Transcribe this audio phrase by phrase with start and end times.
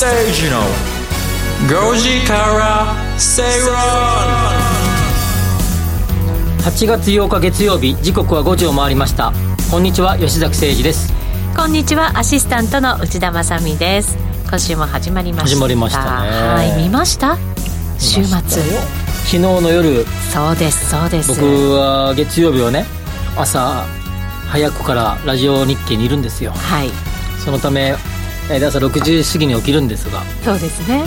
[0.00, 3.76] 吉崎誠二の5時から正論
[6.62, 9.30] 8月8日月曜日時刻は5時を回りました。
[9.70, 11.12] こんにちは吉崎誠二です。
[11.54, 14.16] こんにちはアシスタントの内田まさみです。
[14.48, 15.48] 今週も始まりました。
[15.50, 16.30] 始まりましたね。
[16.30, 17.36] はい見ました？
[17.98, 18.40] 週末。
[18.40, 18.48] 昨
[19.32, 20.06] 日の夜。
[20.32, 21.38] そうですそうです。
[21.38, 22.86] 僕は月曜日はね
[23.36, 23.84] 朝
[24.48, 26.52] 早くからラジオ日経にいるんですよ。
[26.52, 26.88] はい。
[27.44, 27.96] そのため
[28.50, 31.04] えー朝6時過ぎに起きるんですが、そうですね。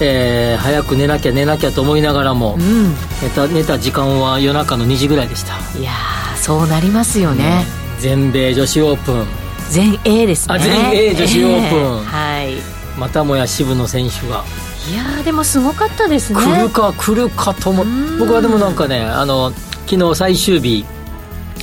[0.00, 2.90] えー早く寝なきゃ寝なきゃと思いながらも、うん。
[3.22, 5.54] 寝た寝た時間は夜中の2時ぐらいでした。
[5.78, 7.64] いやーそうなりますよね、
[8.00, 9.26] 全米女子オープン。
[9.70, 10.54] 全英ですね。
[10.54, 11.78] あ全英女子オープン。
[11.78, 12.58] えーはい。
[12.58, 12.60] い
[12.98, 14.44] またもや渋野選手が。
[14.94, 16.40] やーでもすごかったですね。
[16.40, 18.18] 来るか来るかと思ううん。
[18.18, 19.50] 僕はでもなんかねあの
[19.86, 20.84] 昨日最終日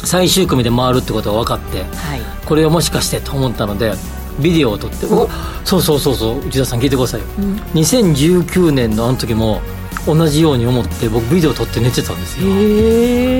[0.04, 1.86] 最終組で回るってことが分かっては
[2.18, 2.22] い。
[2.46, 3.94] これをもしかしてと思ったので
[4.40, 5.06] ビデオを撮って。
[5.06, 5.30] お。
[5.66, 6.48] そうそうそうそう。
[6.48, 7.56] 内田さん聞いてくださいよ、うん。
[7.74, 9.62] 2019年のあの時も
[10.06, 12.48] 同じように思って僕ビデオ撮って寝てたんですよ。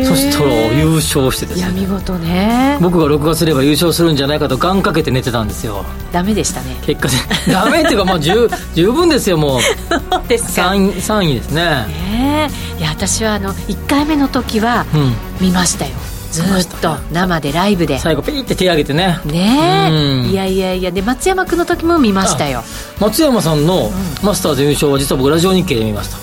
[0.06, 1.62] そしたら優勝してですね。
[1.62, 2.78] いや見事ね。
[2.82, 5.84] 僕が録画すれば優勝するんじゃないかと願掛けて寝てたんですよ。
[6.12, 6.78] ダメでしたね。
[6.84, 7.16] 結果で
[7.52, 9.62] ダメっていうかまあ十 十分ですよもう。
[9.62, 10.70] そうですか。
[10.70, 11.64] 3, 3位ですね。
[11.64, 12.80] ねえ。
[12.80, 15.14] いや私はあの1回目の時はうん。
[15.42, 15.92] 見ましたよ
[16.34, 18.00] ずーっと生でライブで。
[18.00, 19.20] 最後ピーって手挙げてね。
[19.24, 20.26] ねうん。
[20.26, 20.92] えいやいやいや。
[20.92, 22.64] で松山君の時も見ましたよ。
[23.00, 23.92] 松山さんの
[24.24, 26.18] マスターズ優勝は実は僕ラジオ日経で見ました。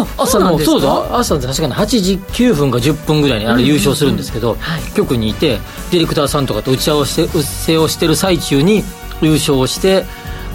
[0.00, 1.18] あ朝のそうだだ。
[1.18, 4.82] 朝確かに8時9分か10分ぐらいにあれ優勝するんですけど、はい。
[4.94, 5.58] 局にいて
[5.90, 8.84] ディレクターさんとかと打ち合わせ打ち合わせをしてる最中に
[9.20, 10.04] 優勝して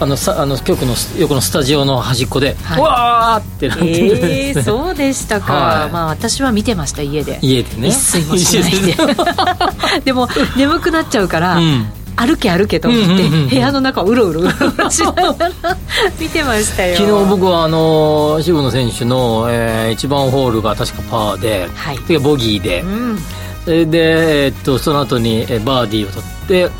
[0.02, 2.80] あのさあの局の横のスタジオの端っこで、はい。
[2.80, 5.92] うわーってなってるんえー、そうでしたか、はい。
[5.92, 7.38] まあ私は見てました家で。
[7.44, 7.90] 家でね。
[7.90, 8.96] 一睡もしないで。
[10.03, 10.28] でも
[10.58, 11.86] 眠くなっちゃうから、うん。
[12.16, 13.50] 歩け歩けと思って、うんうんうんうん。
[13.50, 15.24] 部屋の中をうろうろうろしなが
[15.62, 15.78] ら
[16.20, 16.98] 見てましたよ。
[16.98, 22.00] 昨日僕はあの渋野選手の、え1番ホールが確かパーで、はい。
[22.08, 23.20] でボギーで、うん。
[23.66, 26.72] それで、えっと、その後にえバーディーを取って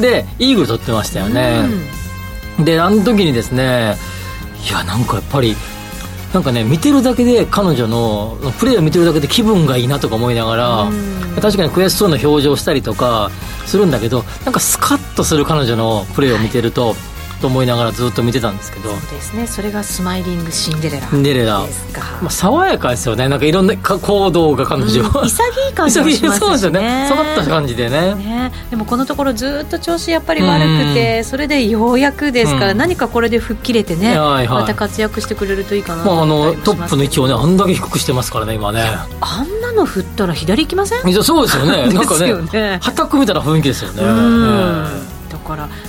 [0.00, 1.64] でイーグル取ってましたよね、
[2.64, 3.96] であの時にですね
[4.68, 5.56] いやなんかやっぱり
[6.32, 11.18] なんかね見てるだけで彼女のプレーを見てるだけで気分がいいなとか思いながら、うん。
[11.40, 13.30] 確かに悔しそうな表情をしたりとか
[13.64, 16.94] するんだけどなんかスカッとする彼女のプレーを見てると、
[17.40, 18.90] と思いながらずっと見てたんですけど。
[18.90, 19.46] そうですね。
[19.46, 21.62] それがスマイリングシンデレラシンデレラ。
[21.62, 23.28] ですか、まあ、爽やかですよね。
[23.28, 25.26] なんかいろんなか行動が彼女、うん。
[25.26, 26.40] 潔い感じもしますしね。
[26.40, 27.06] そうですよね。
[27.08, 28.14] 下がった感じでね。
[28.14, 32.78] ね、でもこのところずっと調子やっぱり悪くて、それでようやくですから、うん。
[32.78, 34.60] 何かこれで吹っ切れてね、はいはい。
[34.62, 38.82] また活躍してくれるといいかなとまあ、あ思のトップの位置をねあんだけ低くしてますからね今ね。
[39.20, 41.22] あんなの振ったら左行きません？
[41.22, 41.92] そうですよね。
[41.92, 44.02] なんかねはたく見たら雰囲気ですよね。
[44.02, 44.84] うん。
[44.84, 44.90] ね
[45.30, 45.87] だからまあ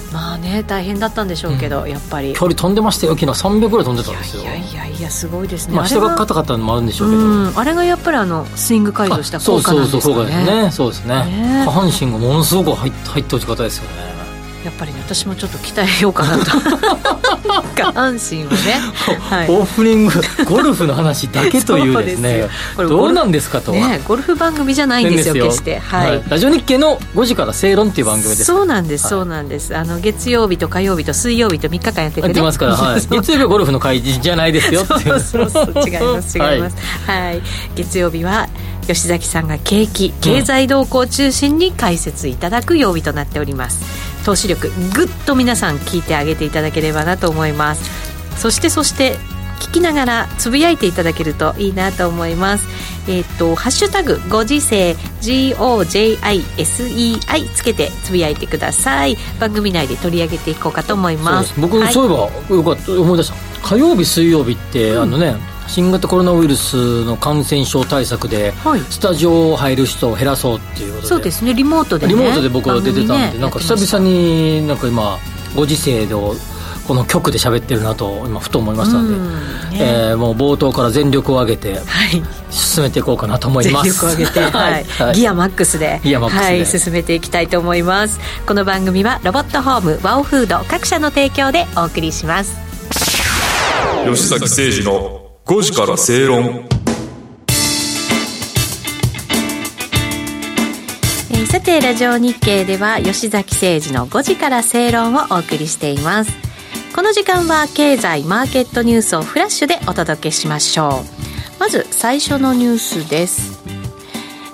[0.49, 2.31] ね大変だったんでしょうけど、やっぱり。
[2.31, 3.15] い距離飛んでましたよ。
[3.17, 4.43] 昨日300ぐらい飛んでたんですよ。
[4.43, 7.53] やいやいやすごいですね、まあ人が硬かったのもあるんでしょうけど、うん。
[7.55, 10.45] あれがやっぱりあのスイング解除した効果そうそう効なんですかね。
[10.45, 11.25] 果ですねそうですね。
[11.25, 11.63] ね。
[11.65, 14.08] 下半身がものすごく入っ入った落ち方ですよね
[14.63, 16.51] やっぱりね私もちょっと鍛えようかなと。
[17.75, 18.57] 下半身をね、
[19.29, 20.13] はい、オープニング
[20.45, 22.47] ゴルフの話だけというですね。
[22.77, 25.79] どうなんですかとは、ねゴルフ番組じゃないんですよ決して。
[25.79, 28.45] はい、ラジオ日経の5時から正論っていう番組です。
[28.45, 29.09] そうなんです、はい。
[29.11, 29.75] そうなんです。
[29.75, 37.41] あの月曜日と火曜日と水曜日と3日間やってて、ね、やってますから、はい、月曜日はゴルフの会じゃないですよっていそうそうそう違います違います、はい。
[37.75, 38.47] 月曜日は
[38.87, 47.89] 吉崎さんが景気経済動向を中心に解説いただく曜日となっております投資力ぐっと皆さん聞いてあげていただければなと思います。
[48.37, 49.17] そしてそして
[49.59, 52.67] 聞きながらつぶやいていただけるといいなと思います。
[53.07, 56.49] えっ、とハッシュタグご時世 GOJISEI
[57.53, 59.17] つけてつぶやいてください。
[59.39, 61.59] 番組内で取り上げていこうかと思いそうまですす。
[61.59, 61.93] 僕、はい。
[61.93, 62.91] そういえばよかった。
[62.93, 63.35] 思い出した。
[63.67, 65.35] 火曜日水曜日って、あのね
[65.69, 68.79] 新型コロナウイルスの感染症対策で、はい。
[68.81, 71.07] スタジオ入る人を減らそうっていうことで。
[71.07, 72.13] そうですねリモートでね。
[72.15, 75.19] リモートで僕は出てたんで、ねなんか久々になんか今
[75.55, 76.35] ご時世でこ
[76.95, 80.09] の局で喋ってるなと今ふと思いましたので、うんね。
[80.09, 82.23] えーもう冒頭から全力を挙げてはい。
[82.49, 83.91] 進めていこうかなと思います。
[83.91, 84.83] 全力を上げて、 はい。
[84.83, 85.13] はい。
[85.13, 86.01] ギアマックスで。
[86.03, 86.45] ギアマックスで。
[86.45, 88.19] はい、進めていきたいと思います。
[88.47, 92.57] この番組はロボットホームワオフード各社の提供でお送りします。
[94.07, 96.69] 吉崎誠二の5時から正論。
[101.47, 106.31] さてラジオ日経では吉崎誠二の5時から正論をお送りしています。
[106.95, 111.03] この時間は経済マーケットニュースをフラッシュでお届けしましょ
[111.57, 111.59] う。
[111.59, 113.78] まず最初のニュースです。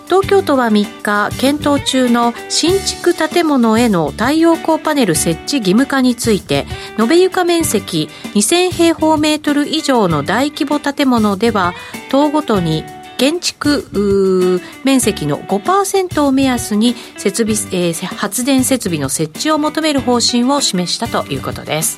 [0.05, 6.65] 東京都は3日検討中の新築建物への太陽光パネル設置義務化について
[6.99, 11.73] 延べ床面積2000平方メートル以上の大規模建物では
[12.09, 12.83] 棟ごとに
[13.17, 21.97] 建築面積の5%を目安に設備、えー、発電設備の設置を求める方針を示したということです。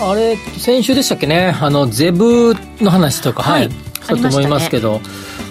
[0.00, 1.54] あれ先週でしたっけね？
[1.60, 5.00] あのゼブの話とかはい、したと思いますけど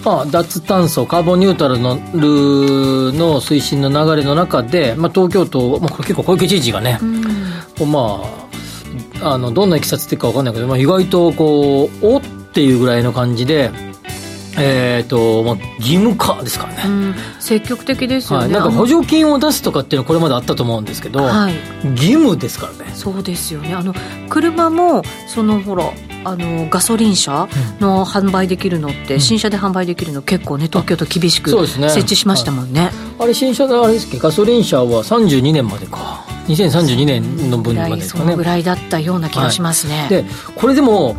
[0.06, 7.00] まあ、脱炭素、カーボンニュートラルのの推進の流れの中で、まあ、東京都、まあ、結構小池知事がね、
[7.84, 8.22] ま
[9.20, 13.72] あ、あのどんないきさつっていうか分かんないけど、まあ、意外とこうおっていうぐらいの感じで
[14.58, 21.54] えーとまあ、義務化ですからね、うん、積極的ですよね、はい、なんか補助金を出すとかっていうのはこれまであったと思うんですけど、はい、
[21.90, 22.90] 義務ですからね。
[22.94, 23.74] そうですよね。
[23.74, 23.94] あの
[24.28, 25.92] 車もそのほら
[26.24, 27.48] あのガソリン車
[27.78, 34.16] の販売できるのって、うん、新車で販売できるの結構ね東京都厳しく設置しましたもんね、ねはい、あれ新車であれですけ？
[34.16, 36.24] どガソリン車は32年までか。
[36.46, 38.24] 2032年の分までですかね。
[38.24, 40.24] そのぐらいだったような気がしますね、で
[40.54, 41.16] これでも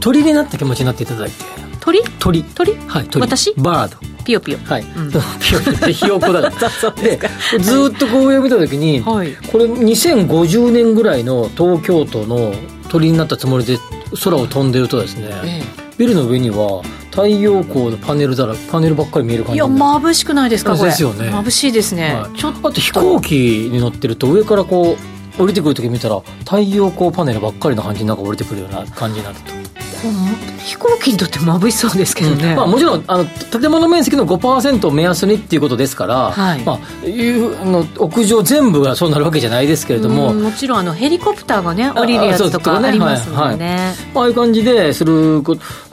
[0.00, 1.34] 鳥になった気持ちになっていただいて。
[1.80, 2.02] 鳥？
[2.18, 2.42] 鳥。
[2.42, 2.74] 鳥？
[2.86, 3.22] はい鳥。
[3.22, 3.52] 私？
[3.56, 3.98] バード。
[4.24, 4.58] ピヨピヨ。
[4.64, 5.10] はい、うん、
[5.40, 5.76] ピヨピヨ。
[5.76, 6.90] ってひよこだから。
[7.02, 7.18] で
[7.58, 12.54] ずっとこう上を見た時に、はい、これ2050年ぐらいの東京都の
[12.88, 13.78] 鳥になったつもりで
[14.22, 20.90] 空を飛んでるとですね、ええ、ビルの上には太陽光のパネルだらパネルばっかり見える感じいや眩しくないですかこれ。
[20.90, 21.28] ですよね。
[21.28, 23.34] 眩しいですね、はい、ちょっとあと飛行機
[23.70, 29.73] に乗ってると上からこう降りてくる時見たら太陽光パネルばっかりの感じになんか降りてくるような感じになると
[30.64, 36.64] 飛行機にとって眩しそうですけどね、うん、まあ、もちろんあの建物面積の5%を目安にっていうことですから、はい。
[36.64, 40.32] まあ、いうあの屋上全部がそうなるわけじゃないですけれども。
[40.32, 45.42] もちろんあのヘリコプターがね降りるやつとかありますもんね、はいはい、ああいう感じでする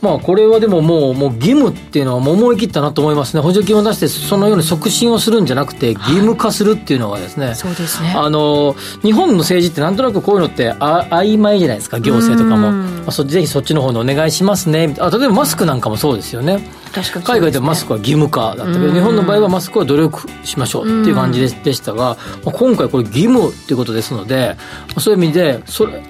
[0.02, 3.42] まあこれはでももうもう義務っていうのはもう思い切ったなと思いますね。
[3.42, 8.14] 補助金を出してそのように促進をするんじゃなくて義務化するっていうのはですね、はい、そうですね。
[8.16, 14.96] あの日本の政治ってなんとなくこういうのってあ曖昧じゃないですか行政とかも、まあ、そぜひそっちの方にお願いしますね。
[15.00, 16.60] あ例えばマスクなんかもそうですよね。
[16.94, 24.58] 確かに、ね、海外ではマスクは義務化だったけど日本の場合はマスクは努力しましょうっていう感じででしたが、まあ、今回これ義務っていうことですので
[24.98, 26.02] そういう意味でそれ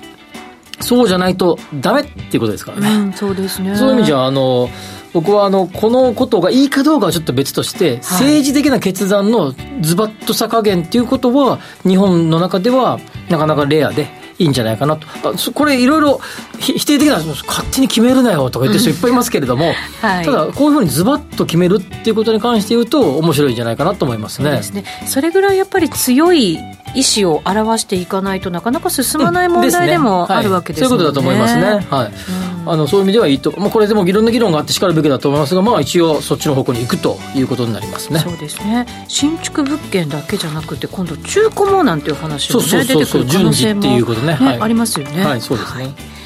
[0.79, 3.75] そうじゃないとダメっていうことですからね、うん、そうですね。
[3.75, 4.69] そういう意味じゃあの
[5.13, 12.99] 僕はあのこのことがいいかどうかはちょっと別として、はい、政治的な決断のズバッとさ加減っていうことは日本の中では
[13.29, 14.07] なかなかレアで
[14.41, 15.07] いいんじゃないかなと。
[15.53, 16.19] これいろいろ
[16.59, 24.63] 否定的な勝手に決めるなよとか言ってる人いっぱいいますけれども、 はい、ただこういうふうにズバッと決めるっていうことに関して言うと面白いんじゃないかなと思いますね。
[24.63, 24.83] そね。
[25.05, 26.57] それぐらいやっぱり強い
[26.95, 31.63] 意思を表していかないとなかなか進まない問題でもあるわけですね、そういうことだと思いますね。
[31.89, 32.11] はい。
[32.65, 38.19] うん、あのそういう意味ではいいと、まあ、これでもいろんな議論があってしかるべきだと思いますが、まあ一応そっちの方向に行くということになりますね。
[38.19, 38.85] そうですね。
[39.07, 45.23] 新築物件だけじゃなくて今度中古もなんていう話も、ね、出てくる可能性も、ね、はい、ありますよね。
[45.23, 45.83] はい、そうですね。
[45.83, 46.20] はい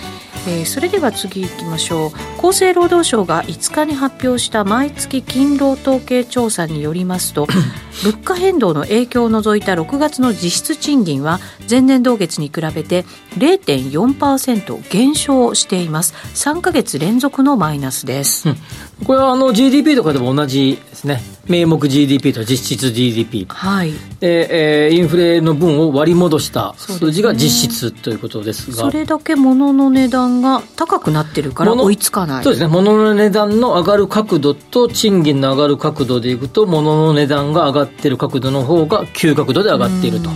[0.48, 2.48] えー、それでは次いきましょう。
[2.48, 7.48] 厚生労働省が5日に発表した毎月勤労統計調査によりますと
[8.04, 11.40] 物価変動の影響を除いた6月の実質賃金は
[11.70, 13.06] 前年同月に比べて
[13.38, 16.14] 0.4%減少しています。
[16.36, 18.58] 3か月連続のマイナスです、うん、
[19.06, 23.94] これはあの GDP とかでも同じですね名目 GDP と実質 GDP、はい。
[24.20, 28.78] でえー、インフレの分を割り戻した数字が実質ということですが。
[28.78, 32.44] それだけ物の値段が高くなってるから追いつかない。
[32.44, 32.68] そうですね。
[32.68, 40.30] 物の値段の上がる角度と賃金の上がる角度でいくと物の値段が上がってる角度の方が急角度で上がっていると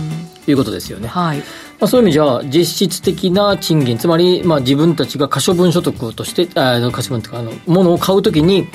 [0.46, 1.08] いうことですよね。
[1.08, 1.42] はい
[1.80, 8.68] まあ、そういう意味じゃ実質的な賃金つまり、まあ、自分たちが可処分所得としてあ可処分というかあの物を買うときに、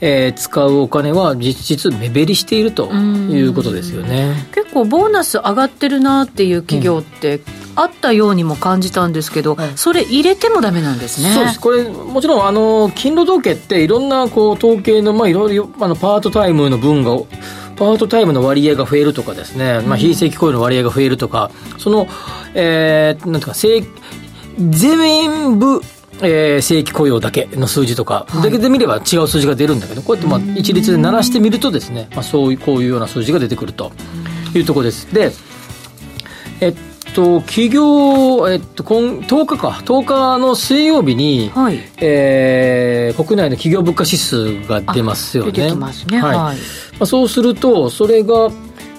[0.00, 7.40] えー、使うお金は実質目減りしているということですよね結構ボーナス上がってるなっていう企業って、
[7.76, 11.30] あったようにも感じたんですけど、それ入れてもダメなんですね。
[11.30, 11.60] そうです。
[11.60, 17.12] これ、もちろん、あの、勤労統計っていろんな、こう、統計の、まあ、いろいろ、あの、パートタイムの分が、
[17.80, 22.06] パートタイムの割合が増えるとかですね、まあ、非正規雇用の割合が増えるとか、その、
[22.52, 23.82] えー、なんとか、正、
[24.58, 25.80] 全部、
[26.20, 33.92] えー、正規雇用だけの数字とか、だけで見れば違う数字が出るんだけど、こうやってまあ一律で鳴らしてみるとですね、まあ、そういう、こういうような数字が出てくると
[34.54, 35.06] いうところです。
[35.14, 35.32] で、
[36.60, 36.89] えっ
[37.20, 45.52] と、企業、えっと、今10日か、10日の水曜日に、はい、えー、国内の企業物価指数が出ますよね。
[45.52, 46.20] 出てきますね。
[46.20, 46.36] はい。
[46.36, 46.56] はい、ま
[47.00, 48.50] あ、そうすると、それが、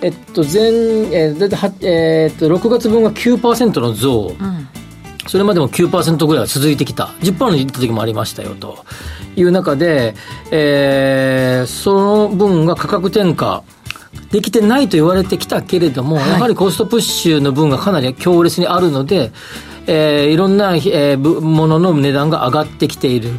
[0.03, 4.35] えっと、前、えー、だいたい、えー、っと、6月分が9%の増。
[4.39, 4.67] うん
[5.27, 7.05] それまでも9%ぐらいは続いてきた。
[7.21, 8.83] 10%の言った時もありましたよと
[9.35, 10.15] いう中で、
[10.49, 13.61] えー、その分が価格転嫁
[14.31, 19.31] できてないと言われてきたけれども、はい、やはりコストプッシュの分がかなり強烈にあるので、
[19.87, 23.31] えー、いろんな、えー、ものの値段が上がってきている。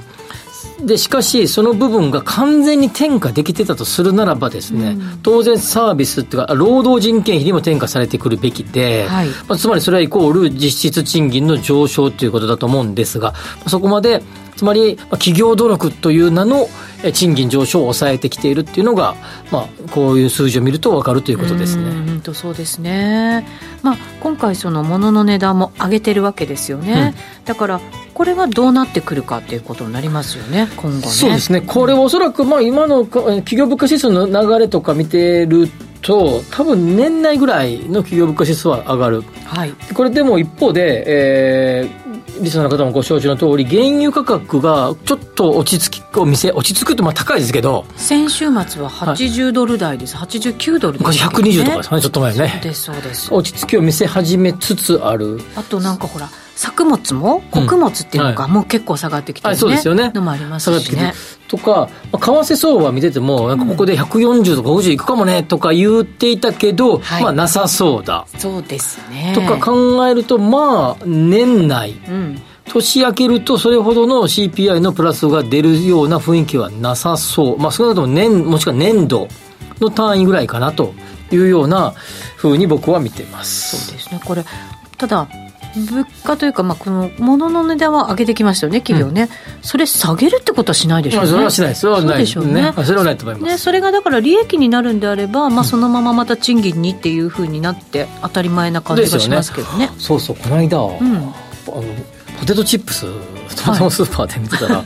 [0.85, 13.35] で、しかし、その部分が完全に転嫁できてたとするならばですね、うん、当然サービスっていうか、労働人件費にも転嫁されてくるべきで、はい、まあ、つまりそれはイコール実質賃金の上昇ということだと思うんですが、
[13.69, 14.23] そこまで、
[14.57, 16.69] つまり、企業努力という名の
[17.13, 19.15] 賃金上昇を抑えてきているっていうのが、
[19.51, 21.85] まあ、こういう数字を見ると分かるということですね。
[21.85, 23.47] うんとそうですね、
[23.83, 27.81] まあ、今回、その物の値段も上げてるわけですよね、うん、だから
[28.15, 31.03] これがどうなってくるかということになりますよね、今後ね。
[31.13, 31.61] そうですね。
[31.61, 35.69] これはおそらく、まあ、今の企業物価指数の流れとか見てる
[36.03, 42.02] と多分年内ぐらいの企業物価指数は上がる、はい、これでも一方で、えー、
[42.43, 50.99] リスナーの方もご承知の通り原油価格がちょっと落ち着きを見せ落ち着くとまあ高いですけど先週末は80ドル台です、はい、89ドル。
[50.99, 52.49] です、ね、昔120とかですねちょっと前ね。
[52.49, 53.35] そうですそうです。
[53.35, 55.41] 落ち着きを見せ始めつつある。
[55.57, 60.11] あとなんかほら作物も穀物っていうのがもう結構下がってきてる、ね、そうですよね。
[60.15, 61.13] のもありますしね。
[61.49, 68.27] とか、まあ、為替相場見ててもなんかここで140とか50いくかもねとか言っていたけど、まあなさそうだ。
[68.39, 69.33] そうですね。
[69.35, 72.43] とか考えるとまあ年内、うん。
[72.65, 77.59] 年明けるとそれほどの CPI のプラスが出るような雰囲気はなさそう。
[77.59, 79.29] まあ少なくとも年、もしくは年度
[79.81, 80.95] の単位ぐらいかなと
[81.33, 81.93] いうような
[82.37, 83.77] ふうに僕は見てます。
[83.77, 84.21] そうですね。
[84.25, 84.45] これ、
[84.97, 85.29] ただ、
[85.77, 89.29] 物価というか、まあ、この物の値段は上げてきましたよね、企業ね、うん、
[89.63, 92.19] それ、下げるってことはしないでしょうね、それはしない、それはない。
[92.19, 99.87] でしょうね、それはないと思います、ね、それがだから利益になるんであれば、まあ、そのまままた賃金にっていうふうになって、当たり前な感じがしますけどね。
[99.87, 101.35] ねそうそうこの間、うん、あの
[102.39, 103.07] ポテトチップス、
[103.65, 104.85] トマトスーパーで見てたら、はい、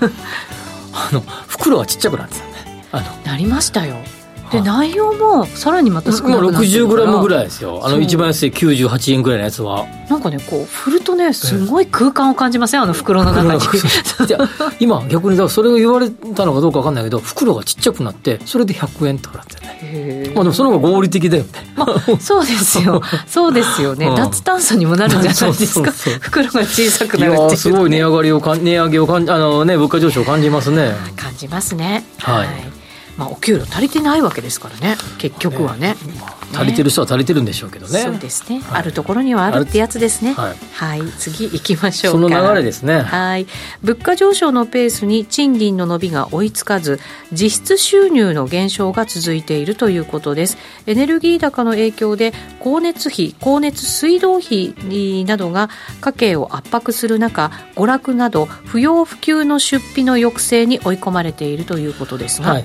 [0.92, 2.84] あの袋がちっちゃくなってたね。
[2.92, 3.96] あのなりましたよ。
[4.50, 6.66] で内容もさらにまた少なくなってるから。
[6.66, 7.80] 60グラムぐらいですよ。
[7.84, 9.86] あの一番安い98円ぐらいのやつは。
[10.08, 12.82] なんかねこう振るとねすごい空間を感じません？
[12.82, 13.60] あの袋の中に。
[14.78, 20.32] 今逆にそれを言われたのかどうか分かんないけど袋がちっちゃくなってそれで100円とかなってね。
[20.34, 23.02] まあでもその方が合理的だよね、まあ、そうですよ。
[23.26, 25.92] そうですよね、うん、脱炭素にもなるんじゃないですか。
[26.20, 30.94] 袋が小さくなるっていう、ね、すごい値上がりをか値上げをかんあのね物価上昇を感じますね。
[31.16, 32.04] 感じますね。
[32.18, 32.75] はい、はい
[33.16, 35.96] まあ、お給料足りてないわけですからね結局はね、
[36.52, 38.00] 足りてる人は足りてるんでしょうけどね。
[38.00, 40.34] そうですね、はい、あるところにはあるってやつですね。
[40.34, 43.00] はい、はい、次行きましょうその流れですね。
[43.00, 43.46] はい。
[43.82, 47.00] 物価上昇のペースに賃金の伸びが追いつかず
[47.32, 50.58] 実質収入の減少が続いているということです。
[50.86, 62.64] エネルギー高の影響で光熱費光熱水道費などが家計を圧迫する中娯楽など不要不急の出費の抑制に追い込まれているということですが、はい。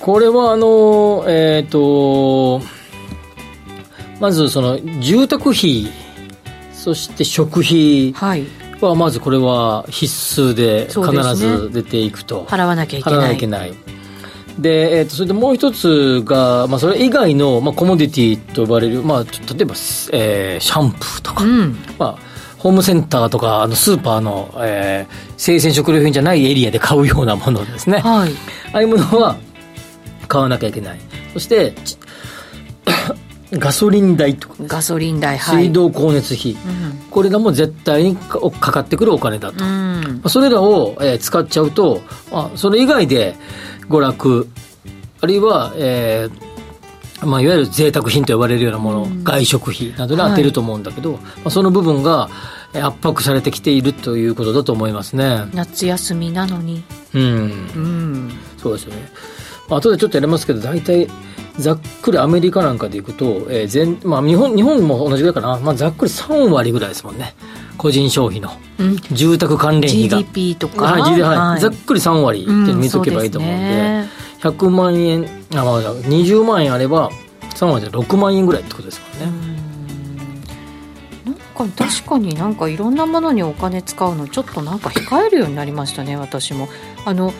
[0.00, 2.81] これはあのえっ、ー、と
[4.22, 5.88] まずその住宅費
[6.72, 8.14] そして食費
[8.80, 13.18] はまずこれは必須で必ず出ていくと、ね、払わなきゃいけない。
[13.18, 13.74] 払わなきゃいけない。
[14.60, 19.28] で、えー、とそれでもう一つが、まあ、それ以外の、まあ、コモディティと呼ばれる、まあ、例
[19.62, 19.74] えば、
[20.12, 22.18] えー、シャンプーとか、うん、まあ、
[22.58, 28.32] ホームセンターとかあのスーパーの、えー、生鮮食料品じゃないエリアで買うようなものですね、はい、
[28.72, 29.36] ああいうものは
[30.28, 31.00] 買わなきゃいけない。
[31.32, 31.74] そして
[33.52, 36.58] ガソリン代とかガソリン代、はい、水道光熱費、うん、
[37.10, 43.36] これがもう絶対にかかってくるお金だと、うん、それらを、えー、使っちゃうと、まあ、それ以外で
[43.88, 44.48] 娯楽
[45.20, 52.28] あるいは、えーまあ、いわゆる贅沢品と呼ばれるようなもの、うん、外食費などに当てると思うんだけど、はい、まあ、その部分が
[52.74, 55.44] 圧迫されてきているということだと思いますね。
[55.52, 56.82] 夏休みなのに。
[57.14, 59.08] うん、うん、そうですよね
[59.76, 61.08] 後でちょっとやりますけど大体
[61.58, 67.34] ざっくりアメリカなんかでいくと、えー全まあ、日本日本も同じぐらいかな、まあ、ざっくり3割ぐらいですもんね。
[67.76, 70.18] 個人消費の、うん、住宅関連費が。
[70.18, 71.20] GDP とか、はい、はい。
[71.22, 74.08] はい、ざっくり3割って見とけばいいと思うんで,、うん、でね、
[74.40, 77.10] 100万円あ、まあ、20万円あれば
[77.54, 79.62] 3割で6万円ぐらいってことですもんね、
[81.24, 81.34] なん
[81.68, 86.68] か確かになんかいろんなものにお金使うのちょっとなんか控えるようになりましたね私も。
[87.04, 87.32] あの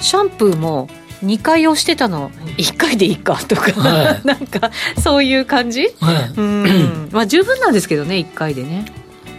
[0.00, 0.88] シャンプーも
[1.24, 2.30] 2回押してたの。
[2.58, 7.08] 1回でいいかとか、はい、 なんかそういう感じ、はい、うん。
[7.12, 8.86] まあ十分なんですけどね1回でね。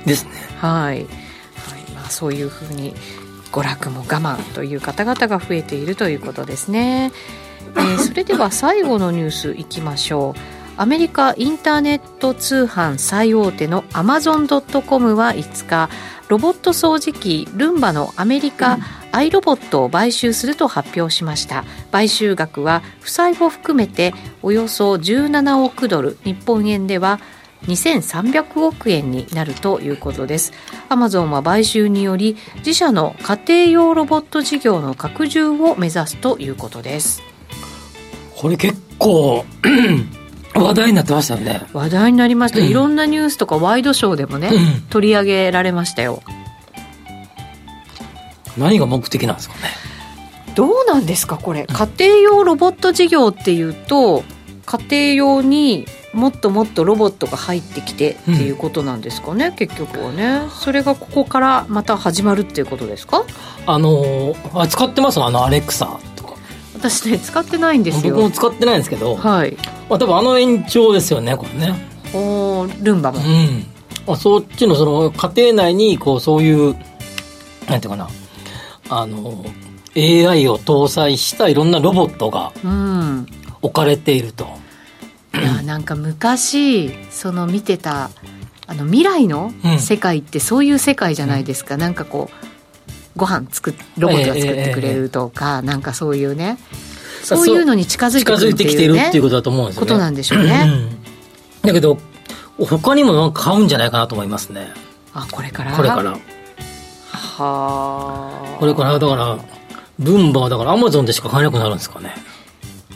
[0.06, 0.32] ですね。
[0.60, 1.06] はい、はい。
[1.96, 2.94] まあ、そういうふうに
[3.52, 7.12] 娯楽も我慢という方々が増えているということですね、
[7.76, 10.40] えー、 それでは最後のニュースいきましょう。
[10.76, 15.88] アメリカインターネット通販最大手のアマゾン・ドット・コムは5日
[16.34, 18.80] ロボット掃除機ルンバのアメリカ、
[19.12, 21.64] アイロボットを買収すると発表しました。
[21.92, 26.18] 買収額は負債を含めておよそ17億ドル。
[26.24, 27.20] 日本円では
[27.68, 30.54] 2300億円になるということです。
[30.90, 32.36] アマゾンは買収により
[32.66, 37.22] 自社の家庭用ロボット事業の拡充を目指すということです。
[38.36, 39.46] これ結構
[40.56, 41.64] 話題になってましたよね。
[41.74, 46.22] 話題になりました、うん、いろんなニュースとかワイドショーでもね、うん、取り上げられましたよ。
[48.58, 49.62] 何が目的なんですかね。
[50.56, 51.66] どうなんですかこれ。
[51.66, 54.24] 家庭用ロボット事業っていうと
[54.66, 60.42] 家庭用にもっともっとロボットが入ってきてっていうことなんですかね、うん、結局はね。
[60.52, 63.24] それがここからまた始まるっていうことですか？
[63.66, 66.00] あのあ使ってますあのアレクサ
[66.90, 68.16] 私ね使ってないんですよ。
[68.16, 69.58] 僕も使ってないんですけどはい。
[69.90, 71.76] まあ多分あの延長ですよねこれね。
[72.14, 73.20] おルンバも。
[73.20, 73.66] うん。
[74.06, 76.76] あそっちのその家庭内にこうそういう
[77.70, 78.10] なんていうかな。
[78.90, 79.46] あの
[79.96, 82.52] AI を搭載したいろんなロボットが
[83.62, 84.48] 置かれていると、
[85.34, 88.10] うん、いやなんか昔その見てた
[88.68, 92.53] あの未来の世界ってそういう世界じゃないですか、うん、なんかこう
[93.16, 96.58] ご飯作ロボットが作ってくれるとか、えーえー、なんかそういうね。
[97.24, 100.68] そういうのに近づいてくるっていきてるっていうことだと思うんですよねことなんでしょうね、
[101.62, 101.98] だけど
[102.60, 104.68] 他にもなんか買うんじゃないかなと思いますね。
[105.14, 105.72] あこれから？
[105.72, 106.12] これから。
[106.12, 106.18] は
[107.38, 108.58] あ。
[108.60, 109.40] これからだから
[110.00, 112.14] ルンバはだからアマゾンでしか買えなくなるんですかね。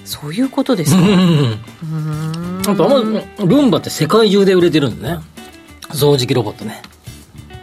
[0.04, 1.02] そういうことですか？
[1.02, 1.62] うん。
[2.68, 3.00] あとアマ
[3.46, 5.20] ルンバって世界中で売れてるんでね。
[5.92, 6.82] 掃除機ロボットね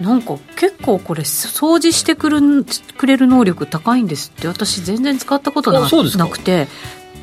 [0.01, 2.41] なんか結構これ掃除してくる
[2.97, 4.49] くれる能力高いんですって。
[4.49, 6.69] 私全然使ったことななくて。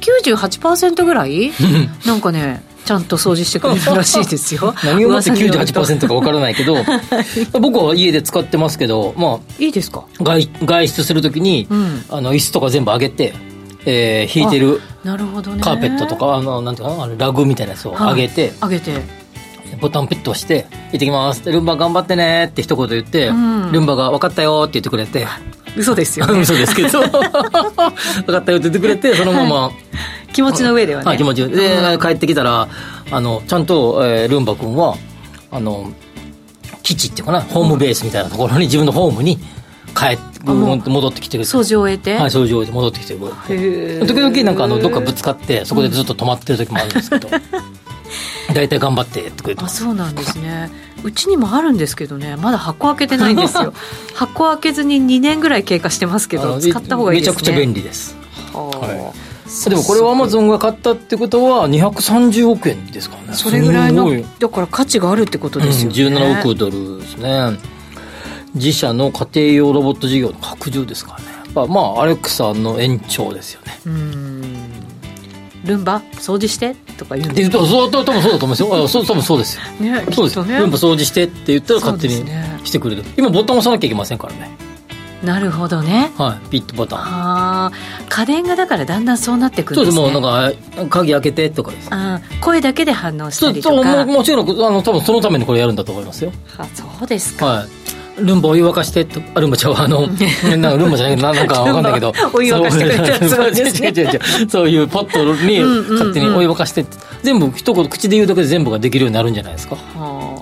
[0.01, 1.51] 98%ぐらい？
[2.07, 4.73] なんかねちゃんと掃除してくれるらしいですよ。
[4.83, 6.77] 何をもって98%か分からないけど
[7.59, 10.05] 僕は家で使ってますけどまあいいですか？
[10.21, 13.33] 外外出するときに、うん、あの椅子とか全部上げて
[13.85, 17.07] えー、引いてるなるほど、ね、カーペットとかあのなんていうかな？
[17.17, 18.91] ラグみたいなやつを上げて、上げて
[19.79, 25.27] ボタンピッと押して「行ってきます」ルンバ頑張ってね」って一言言って、うん、ルンバが「分かったよ」って言ってくれて。
[25.77, 26.99] 嘘ですよ、ね、 嘘ですけど。
[27.07, 32.67] 分かったよって言ってくれてそのまま、はい、気持ちの上ではね、はい、気持ちで、うん、帰ってきたら
[33.09, 34.97] あのちゃんと、えー、ルンバ君は
[35.49, 35.91] あの
[36.83, 39.37] 基地っていうかなホームベースみたいなところに自分のホームに
[39.95, 42.15] 帰って戻ってきてる掃除を終えて？
[42.15, 43.19] はい掃除を終えて戻ってきてる
[44.07, 47.29] 時々なんかあのどっかぶつかってそこでずっと止まってる時もあるんですけど、
[48.53, 50.69] 大体頑張っててあそうなんですね。
[51.03, 52.35] うちにもあるんですけどね。
[52.35, 53.73] まだ箱開けてないんですよ。
[54.13, 57.35] 箱開けずに2年ぐらい経過してますけど使った方がいいですね。
[57.35, 58.15] めちゃくちゃ便利です。
[58.53, 59.13] は
[59.67, 63.37] い、でもこれはアマゾンが買ったってことは230億円ですからね。
[63.37, 64.09] それぐらいの
[64.39, 67.57] だから価値があるってことですよね、うん、17億ドルですね。
[68.53, 71.25] 自社の家庭用ロボット事業の拡充ですからね。
[71.45, 73.79] やっぱまあアレクサの延長ですよね。
[73.85, 74.90] うん
[75.63, 78.83] ルンバ掃除してとか言うんで多分そうだと思いますよ。
[78.83, 82.25] あそう多分そうですよ、ね、そうです、ね、ルンバ掃除してって言ったら勝手に
[82.63, 84.51] してくれる、ね、今ボタン押さなきゃいけませんからね。
[85.23, 86.11] なるほどね。
[86.17, 86.49] はい。
[86.49, 86.99] ピットボタン。
[86.99, 87.71] ああ
[88.09, 90.01] 家電がだからだんだんそうなってくるんですね。
[90.01, 90.19] そうです。
[90.19, 91.89] もうなんか鍵開けてとかです。
[91.91, 93.75] あ声だけで反応したりとか。
[93.75, 96.31] そうももちろんあの多分そのためにこれやるんだと思いますよ。
[96.57, 97.45] あそうですか。
[97.45, 97.80] はい
[98.19, 102.13] ルンバお湯沸かしてあルンバちゃうあのなんかルンバじゃないけどなんかわかんないけど。
[102.33, 103.29] お湯沸かしてくれた。
[103.29, 105.59] そう違う違う違うそういうポットに
[105.91, 106.85] 勝手にお湯沸かして。
[107.23, 109.75] 全部一言口で言うだけで全部ができるようになるんじゃないですか。
[109.75, 110.40] はあ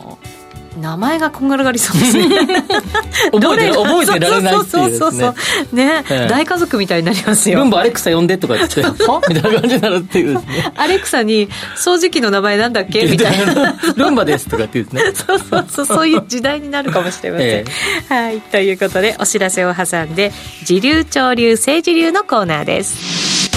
[0.79, 2.27] 名前がこんがらがりそうですね。
[3.31, 5.35] 覚えて覚えてられないっていうそうそう
[5.75, 7.59] ね、ええ、大家族みたいになりますよ。
[7.59, 9.21] ルンバアレクサ呼んでとか言って は？
[9.27, 10.41] みたいな感じになるっていう、ね、
[10.75, 13.05] アレクサに掃除機の名前なんだっけ？
[13.05, 13.75] みたいな。
[13.95, 15.13] ルンバですとかって言うね。
[15.13, 17.65] そうそうそうそういう時代になるかもしれません、え
[18.09, 20.31] え、はいということでお知らせを挟んで
[20.65, 23.49] 時流潮流政治流のコーナーです。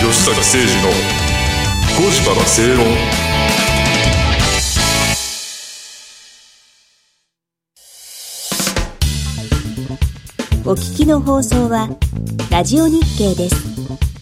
[0.00, 0.64] 吉坂誠二
[1.22, 1.27] の
[2.00, 2.86] 正論
[10.64, 11.88] お聞きの放送は
[12.52, 14.17] ラジオ日経です。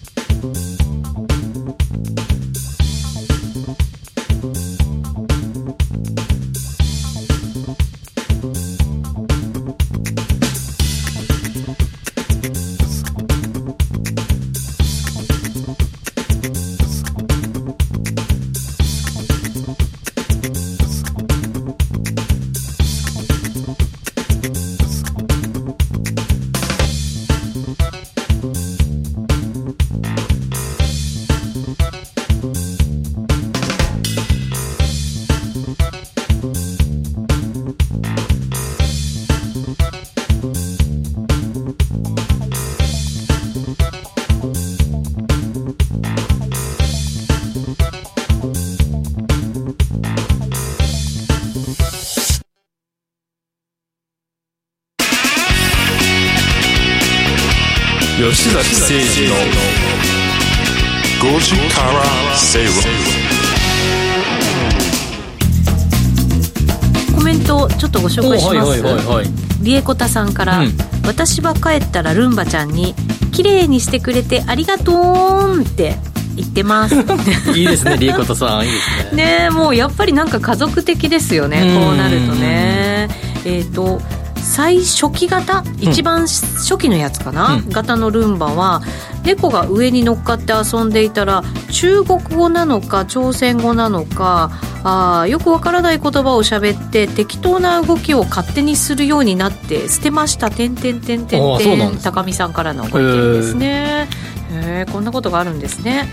[69.66, 70.72] リエコタさんから、うん。
[71.04, 72.94] 私は帰ったらルンバちゃんに
[73.32, 75.96] 「綺麗にしてくれてありがとう」って
[76.36, 76.94] 言ってます。
[77.54, 78.66] いいですねリエコトさん。
[78.66, 79.24] いいですね。
[79.24, 81.84] ねえもうやっぱりなんか家族的ですよねうん。
[81.84, 83.08] こうなるとね。
[83.44, 84.00] えっ、と
[84.36, 85.64] 最初期型？
[85.80, 87.68] 一番初期のやつかな、うん。
[87.68, 88.82] 型のルンバは
[89.24, 94.50] 猫が上に乗っかって遊んでいたら中国語なのか朝鮮語なのか
[94.88, 100.48] あーよくわからない言葉を喋って適当な動きを勝手にするようになって捨てました。
[100.48, 102.04] てんてんてんてんあーそうなんです。
[102.04, 104.08] ね高見さんからのご意見ですね。
[104.52, 106.08] へえこんなことがあるんですね。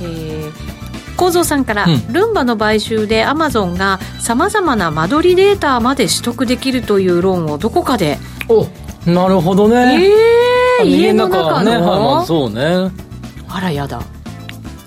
[0.00, 0.84] えー
[1.16, 2.12] 構造さんから、うん。
[2.12, 8.18] ルンバの買収でアマゾンがさまざまな間取りデータまで取得できるという論をどこかで。
[8.48, 8.66] お
[9.08, 12.90] なるほどえね、ー、家の中の、はね、はいまあ、そうね。
[13.48, 14.02] あらやだ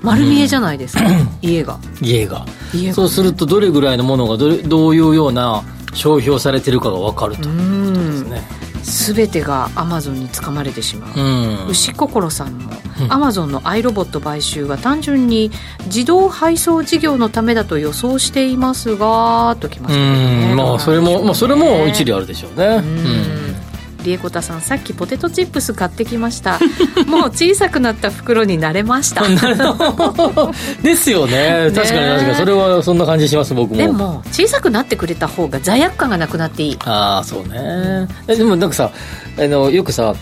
[0.01, 1.03] 丸見えじゃないですか、
[1.41, 1.79] 家が。
[2.01, 2.45] 家が。
[2.73, 8.29] 家がそうするとどれぐらいのものがどれどういうような商標されてるかが分かるとういうことですん。
[8.29, 8.67] ね
[9.15, 11.67] 全てがアマゾンにつかまれてしまう、うん。
[11.67, 13.11] 牛心さんも、うん。
[13.11, 15.51] アマゾンのアイロボット買収は単純に
[15.87, 22.65] 自動配送事業のためだと予想していますがときまうしまあそれも、まあ、それも一理あるでしょうね。
[22.65, 23.46] ううんん
[24.03, 26.59] リエコタさんさっきポテトチップス買ってきました。
[27.07, 29.23] もう小さくなった袋に慣れました。
[30.81, 31.71] ですよね。
[31.73, 32.35] 確かに確かに。
[32.35, 33.77] それはそんな感じします僕も。
[33.77, 36.77] でも小さくなってくれた方が罪悪感がなくなっていい。
[36.85, 38.07] ああそうね。
[38.27, 38.91] えでもなんかさ
[39.37, 40.13] あのよくさ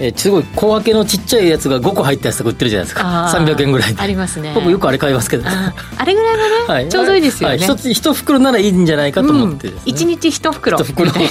[0.00, 3.26] えーすごい小分けのちっちゃいやつが5個入ったやつとか売ってるじゃないですか。
[3.26, 4.00] あー300円ぐらいで。
[4.00, 4.52] ありますね。
[4.54, 5.48] 僕よくあれ買いますけど。
[5.48, 6.88] ああれぐらいがね、 はい。
[6.88, 7.64] ちょうどいいですよね、はい。
[7.64, 10.78] 一つ一袋ならいいんじゃないかと思ってね、うん、1日1袋。
[10.78, 11.10] 一袋。
[11.10, 11.28] はい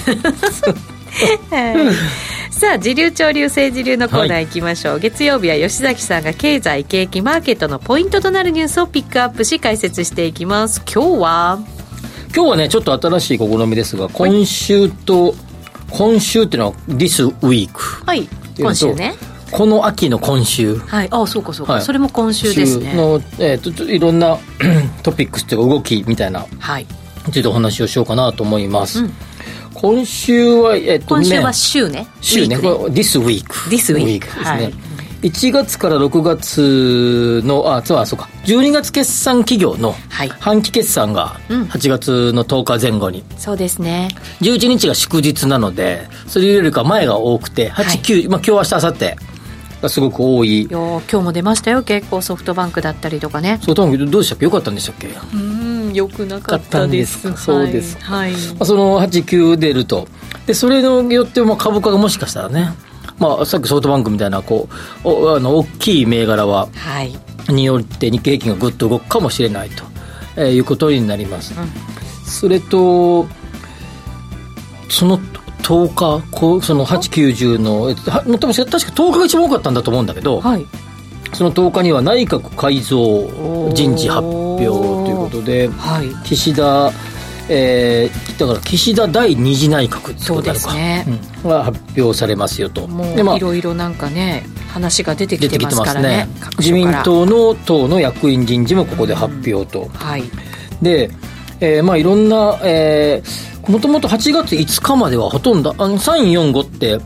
[2.49, 10.82] さあ時流潮流政治流のコーナー行きましょう、月曜日は吉崎さんが経済景気マーケットのポイントとなるニュースをピックアップし解説していきます。
[10.91, 11.60] 今日は？
[12.36, 15.36] 今日はねちょっと新しい試みですが今週と
[15.91, 17.69] 今週っていうのは This Week
[18.06, 18.28] はい。
[18.58, 19.13] 今週ね。
[19.52, 20.78] この秋の今週。
[20.78, 21.08] はい。
[21.12, 21.82] あそうかそうか、はい。
[21.84, 22.93] それも今週ですね。
[22.95, 24.39] の、えー、といろんな
[25.04, 26.88] トピックスというか動きみたいなはい。
[27.32, 29.13] ちょっとお話をしようかなと思います、うん
[29.73, 32.07] 今週はえっ、とね今週は週ね。
[32.21, 32.57] 週ね。
[32.57, 34.73] This Week This week ですね、はい。
[35.23, 38.29] 1月から6月のあそうあそうか。
[38.45, 40.29] 12月決算企業のはい。
[40.29, 41.63] 半期決算がうん。
[41.63, 44.09] 8月の10日前後に、そうですね。
[44.41, 47.86] 11日が祝日なのでそれよりか前が多くてはい。
[47.86, 49.33] 89、まあ、今日明日明後日
[49.84, 50.63] がすごく多い。
[50.72, 51.84] よ今日も出ましたよ。
[51.84, 53.60] 結構ソフトバンクだったりとかね。
[53.62, 54.46] そう多分どうでしたっけ？
[54.46, 55.10] よかったんでしたっけ？
[55.34, 57.30] うんよくなかったです。
[57.32, 57.38] か？
[57.38, 57.98] そうです。
[57.98, 60.08] かはい、まあ、その89出ると。
[60.48, 62.74] でそれによってまあ株価がもしかしたらね、
[63.19, 64.67] まあ、さっきソフトバンクみたいなこ
[65.04, 67.13] うおあの大きい銘柄ははい。
[67.50, 69.84] によって日経平均がぐっと動くかもしれないと、
[70.38, 71.54] えーいうことになります、
[72.26, 73.28] それと
[74.88, 75.19] その
[75.63, 76.23] 10日？
[76.32, 80.65] こうその890の確か10日が一番多かったんだと思うんだけど、はい。
[81.34, 83.28] その10日には内閣改造
[83.73, 86.10] 人事発表ということではい。
[86.26, 86.91] 岸田、
[87.49, 91.06] えーだから岸田第二次内閣ってことですね。
[91.43, 91.49] うん。
[91.49, 92.88] が発表されますよと。
[93.36, 96.02] いろいろなんかね話が出てき出ててますから。
[96.02, 100.23] ね各自民党の党の役員人事もここで発表と、はい。
[100.82, 101.10] で、
[101.60, 106.99] えーまあいろんな、えー、もともと8月5日まではほとんど、あの、345って、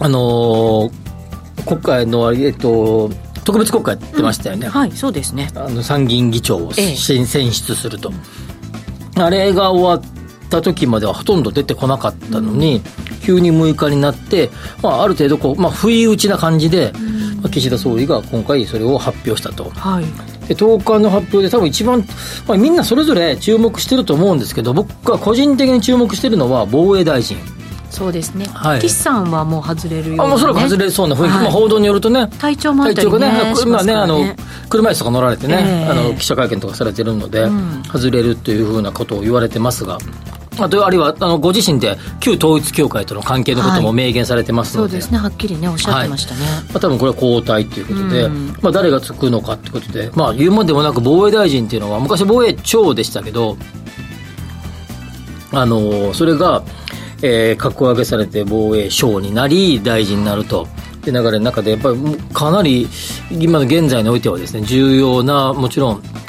[0.00, 1.08] あのー
[1.68, 3.10] 国会の、えっと、
[3.44, 4.68] 特別国会やってましたよね。
[4.68, 8.10] はいそうですねあの参議院議長をええ選選出すると。
[9.16, 12.80] あれが終わった時まではほとんど出てこなかったのに、
[13.22, 14.50] 急に6日になって、
[14.82, 16.92] まあ、ある程度こう、まあ、不意打ちな感じで、
[17.42, 19.70] まあ岸田総理が今回それを発表したと。
[19.70, 22.04] はいで10日の発表で多分一番、
[22.46, 27.36] まあ、みんなそれぞれ注目してると思うんですけど僕が個人的に注目してるのは防衛大臣。
[27.90, 28.80] そうですね、はい。
[28.80, 31.42] 岸さんはもう外れるような、ね、おそらく外れそうな雰囲気、はい。
[31.44, 32.28] まあ、報道によるとね。
[32.38, 33.92] 体調もあっ体調たりねがねまあね。
[33.94, 34.36] あのね
[34.68, 35.90] 車椅子とか乗られてね、ええ。
[35.90, 37.82] あの記者会見とかされてるので、うん。
[37.84, 39.98] 外れるというふうなことを言われてますが
[40.58, 45.18] あとあるいはあのご自身で旧統一教会との関係のことも明言されてますので、そうですね。
[45.18, 48.46] はっきりねおっしゃってましたね、まあ、多分これは交代ということで、うん。
[48.60, 53.56] まあ、誰がつくのかということで、まあ、言うまでもなく防衛大臣っていうのは昔防衛庁でしたけど
[55.52, 56.62] あのそれが、
[57.22, 60.66] えー格上げされて防衛省になり大臣になると。
[61.06, 61.96] いう流れの中でやっぱり
[62.34, 62.86] かなり
[63.30, 66.27] 今の現在においてはですね重要なもちろん、まあ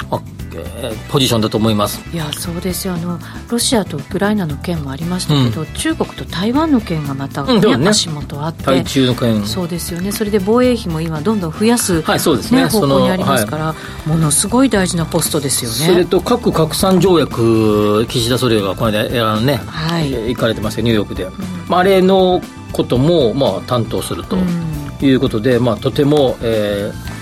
[0.54, 2.00] えー、ポジションだと思います。
[2.12, 2.94] いやそうですよ。
[2.94, 7.88] あのロシアとウクライナの件もありましたけど、うん、中国と台湾の件がまたね、うん、ね。
[7.88, 9.46] 足元あって対中の件。
[9.46, 10.12] そうですよね。
[10.12, 13.74] それで防衛費も今どんどん増やす、はいそうですね、方向にありますから、は
[14.06, 15.76] い、ものすごい大事なポストですよね。
[15.76, 21.32] それと核拡散条約岸田総理がこの間あのね、はい、行かれてますよニューヨークで、うん。
[21.68, 22.40] まあ、あれの
[22.72, 24.36] ことも、まあ、担当すると
[25.02, 27.19] いうことで、まあ、とても、えー、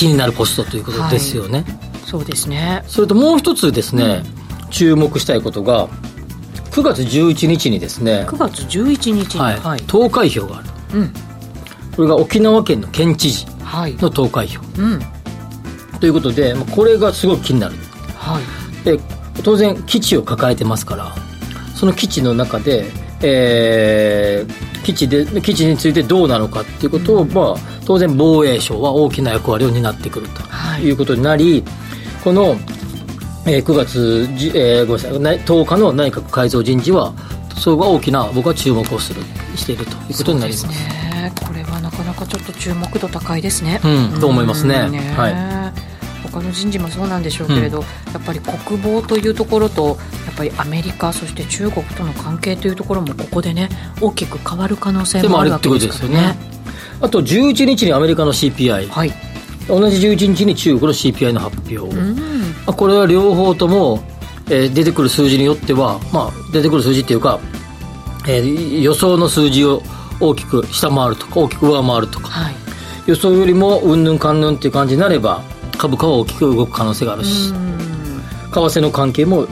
[0.00, 1.66] 気になるポストということですよね、はい、
[2.06, 2.82] そうですね。
[2.86, 4.22] それともう一つですね、
[4.64, 5.88] うん、注目したいことが
[6.70, 10.68] 9月11日にですね9月11日に、はいはい、投開票がある、
[11.00, 11.12] うん、
[11.94, 13.46] これが沖縄県の県知事
[14.00, 17.74] の投開票、はいうん、ということでこれがすごく気になる、
[18.14, 18.98] はい、で
[19.44, 21.14] 当然基地を抱えてますから
[21.74, 22.86] その基地の中で、
[23.20, 30.42] えー、基地で基地についてどうなのかっていうことを、まあ、当然防衛省は大きな役割を担ってくると
[30.80, 30.92] い。
[30.92, 31.64] うことになり、はい、
[32.22, 32.56] この、
[33.46, 37.12] えー、9月、えー、ごめんなさい10日の内閣改造人事は
[37.58, 39.22] それが大きな僕は注目をする
[39.56, 40.66] しているということになります。
[40.68, 41.32] ね。
[41.44, 43.80] これはなかなかちょっと注目度高いですね。
[43.82, 44.88] うん、と思いますね。
[44.88, 45.90] ねはい。
[46.30, 53.68] 他の人事もそうなんでしょうけれど、うん、やっぱり国防というところとやっぱりアメリカそして中国との関係というところもここでね
[54.00, 56.49] 大きく変わる可能性もあるわけですからね。
[57.00, 59.12] あと11日にアメリカの CPI、はい、
[59.68, 64.02] 同じ11日に中国の CPI の発表、うん、これは両方とも、
[64.46, 67.40] えー、出てくる数字によっては、まあ、出てくる数字っていうか、
[68.28, 69.82] えー、予想の数字を
[70.20, 72.54] 大きく下回るとか大きく上回るとか、はい、
[73.06, 75.42] 予想よりもうんぬんかんぬんっていう感じになれば
[75.78, 77.52] 株価は大きく動く可能性があるし。
[78.50, 79.46] 為替の関係も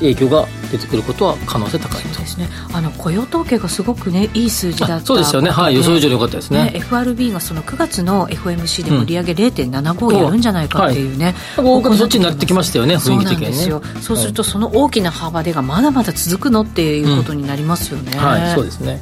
[0.00, 2.48] 影響が出てくることは可能性高いとですね。
[2.72, 5.50] あの雇用統計がすごくねいい数字だったそうですよね。
[5.50, 6.64] はい予想以上に良かったですね。
[6.64, 13.52] ね FRB がその9月の FOMC でも利上げ0.75やるんじゃないかっていうね、うんはい、そっちになってきましたよね雰囲気的にね。
[13.52, 19.00] そうそうするとその大きな幅でがまだまだ続くのっていうことになりますよね、うん、はいそうですね。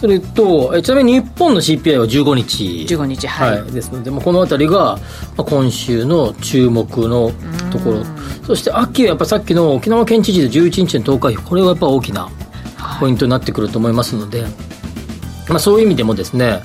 [0.00, 2.86] それとちなみに日本の CPI は15日。
[2.88, 4.96] 15日はい、はい、ですので、まあ、この辺りが、
[5.36, 7.30] まあ、今週の注目の
[7.70, 8.04] ところ
[8.46, 12.28] そして秋はやっぱさっきの沖縄県知事で11日の投開票これはやっぱ大きな
[12.98, 14.44] ポイントになってくると思いますので、
[15.48, 16.62] まあ、そういう意味でもですね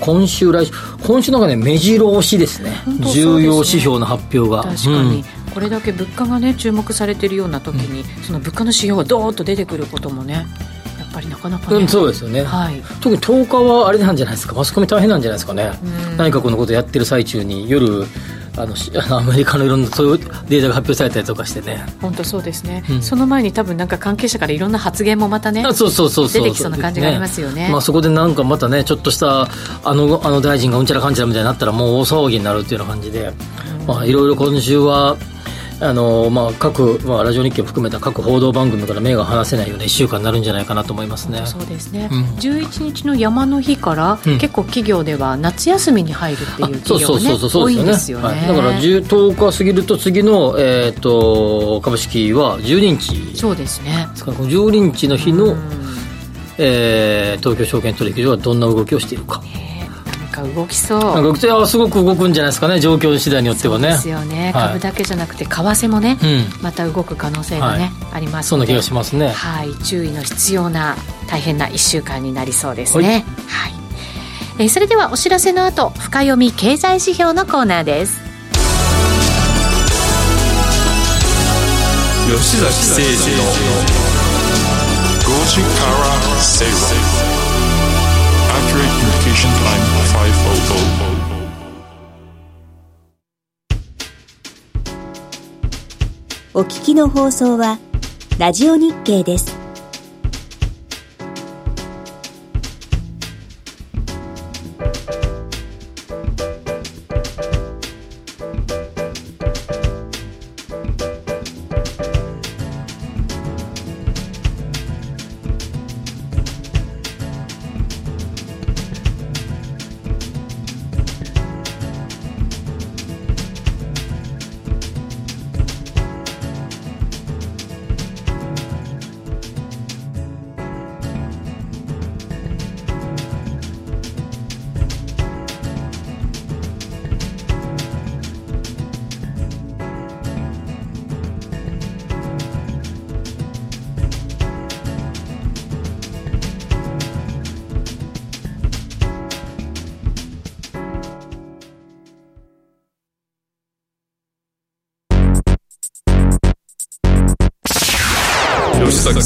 [0.00, 0.72] 今週来週
[1.06, 2.76] 今週なんかね目白押しですね、ね、
[3.12, 4.62] 重要指標の発表が。
[4.62, 5.24] 確かに、うん。
[5.52, 10.46] これだけ物価がね注目されているような時に、うん、その物価の指標がドーンと出てくることもね
[11.12, 14.54] ぱりなかなか、ね、うん、そうですよね、はい、特に10日はあれなんじゃないですか。
[14.54, 15.70] マスコミ大変なんじゃないですかね、
[16.16, 18.04] 何かこのことやってる最中に夜
[18.56, 18.74] あの
[19.16, 21.84] アメリカのいろんなそういうデータが発表されたりとかしてね。
[22.00, 26.28] 本当そうですね、うん、その前に多分なんか関係者からいろんな発言もまたねそうそうそう。
[26.28, 29.48] 出てきそうな感じがありますよね、ね、まあ、そこでなんかまたねちょっとした
[29.84, 33.32] あのあの大臣がうんちゃらかんちゃらみたいになったらもう大騒ぎになるっていうような感じで、
[33.80, 35.16] うん、まあ、いろいろ今週は
[35.82, 41.44] あのまあ、各、まあ、ラジオ日経を含めた各報道番組から目が離せないような1週間になるんじゃないかなと思いますね。
[41.44, 53.36] そうですね、うん、11日の山の日から、うん、結構企業では夏休みに入るっていう企業が、ね、多いんですよね、はい、だから10日過ぎると次の、えーと、株式は12日。
[53.36, 54.06] そうですね。
[54.12, 55.56] ですから12日の日の、
[56.58, 59.42] えー、東京証券取引所はどんな動きをしているか。
[60.32, 61.22] か動きそう。
[61.22, 62.80] 動きそうすごく動くんじゃないですかね。
[62.80, 63.88] 状況次第によってはね。
[63.88, 69.28] ですよね、はい、株だけじゃなくて為替もね、うん、また動く可能性がね、はい、ありますそんな気がしますね。
[69.28, 69.74] はい。
[69.84, 70.96] 注意の必要な
[71.28, 73.24] 大変な1週間になりそうですね。
[73.46, 73.72] はい、
[74.58, 78.20] えー、それではお知らせの後深読み経済指標のコーナーです。
[82.32, 83.42] 吉崎誠二の
[85.22, 87.41] 5時から正論
[88.72, 89.84] Accurate location Time
[96.54, 97.78] 500お聞きの放送は
[98.38, 99.61] ラジオ日経です。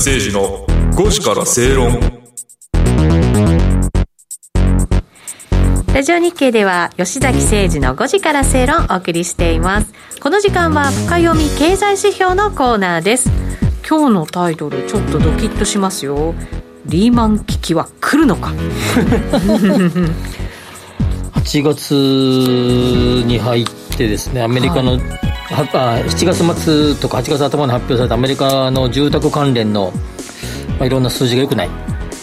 [0.07, 0.65] 吉崎誠二の
[0.97, 1.99] 5時から正論。
[5.93, 9.93] ラジオ日経では吉崎誠二の5時から正論をお送りしています。
[10.21, 13.29] この時間は深読み経済指標のコーナーです。
[13.89, 16.37] 今日のタイトルちょっとドキッとしますよ。
[16.85, 18.53] リーマン危機は来るのか。
[21.35, 23.67] 8月に入っ
[23.97, 25.01] てですねアメリカの、はい、
[25.63, 29.93] あ7月末とか8月頭に発表されたアメリカの住宅関連の、
[30.79, 31.71] まあ、いろんな数字が良くない。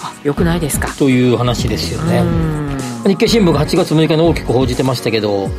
[0.03, 0.93] あ良くないですか。
[0.95, 2.23] という話ですよね。
[3.05, 5.49] 日経新聞が8月6日に大きく報じてましたけど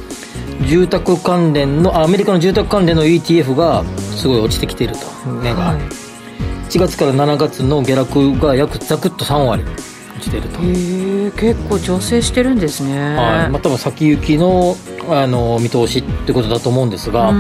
[0.66, 3.84] 住宅関連のアメリカの住宅関連の ETF が
[4.16, 5.30] すごい落ちてきていると。
[5.30, 5.80] 目が、はい、
[6.70, 9.64] 1月から7月の下落が約ざくっと3割
[10.16, 10.60] 落ちていると。
[10.60, 10.64] へ
[11.26, 12.98] え結構調整してるんですね。
[12.98, 13.50] はい。
[13.50, 14.76] まあ多分先行きの
[15.10, 17.32] あの見通しってことだと思うんですが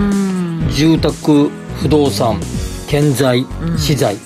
[0.70, 1.48] 住宅
[1.80, 2.40] 不動産
[2.88, 3.46] 建材
[3.76, 4.20] 資材、うん、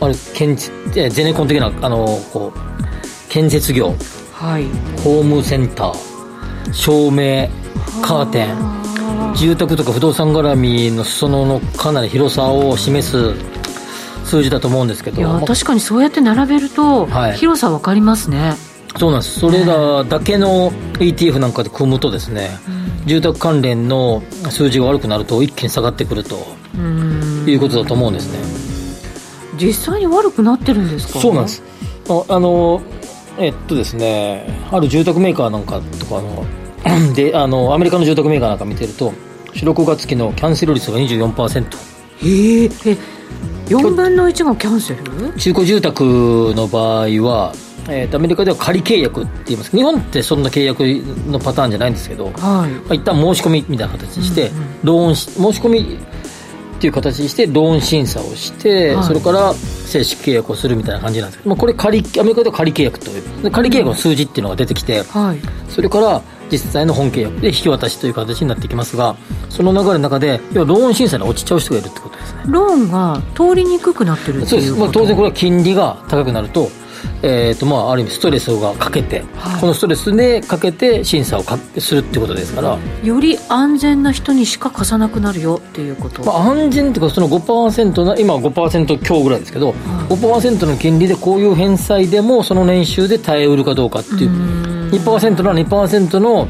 [0.00, 3.94] あれ建ゼネコン的なあのこう建設業
[4.42, 4.64] はい、
[5.04, 7.48] ホームセンター照明
[8.02, 13.34] カーテン住宅とか不動産絡みの裾野のかなり広さを示す
[14.24, 15.18] 数字だと思うんですけど。
[15.18, 18.54] いや確かにそうやって並べると、はい、広さ分かりますね
[18.98, 19.40] そうなんです。
[19.40, 22.50] それらだけの ETF なんかで組むとですね、
[23.00, 26.36] うん、住宅関連の数字が悪くなると一気に下がってくると
[27.46, 28.38] いうことだと思うんですね。
[29.58, 31.62] 実際に悪くなってるんですかそうなんです。
[32.28, 32.82] あの
[33.38, 39.12] えっとですねある住宅メーカーなんかとかのであの アメリカの住宅メーカーなんか見てると
[39.54, 41.64] 4、6月期のキャンセル率が24%
[42.22, 42.68] へえ
[43.66, 45.32] 4分の1がキャンセル？
[45.38, 46.02] 中古住宅
[46.54, 47.54] の場合は、
[47.88, 49.76] えーと、アメリカでは仮契約って言います。
[49.76, 50.80] 日本ってそんな契約
[51.30, 52.34] のパターンじゃないんですけど、はい。
[52.34, 55.98] まあ、一旦申し込みみたいな形にして、うんうん、ローン申し込み
[56.82, 69.14] っていう形にしてローン審査をして、はい、それから正式契約をするみたいな感じなんですけど、まあ、これ仮アメリカでは仮契約という仮契約の数字っていうのが出てきて、はい、それから実際の本契約で引き渡しという形になってきますが
[69.48, 72.42] その流れの中で要はローン審査に落ちちゃう人がいるってことですね。
[72.48, 76.68] ローンが通りにくくなってるっていうそうです、まあ、当然これは金利が高くなると
[77.22, 82.78] えーとまあ、ある意味ストレスがかけて、はい、このストレスでかけて審査をかするっていうことですから。
[83.02, 89.76] より安全な人にしか貸さなくなるよっていうこと、まあ、安全っていうかその5%の今は5%強ぐらいですけど、はい、
[90.14, 94.30] 5%の金利でこういう返済でもその年収で耐えうるかどうかっていう。
[94.30, 96.48] う2%なら2%の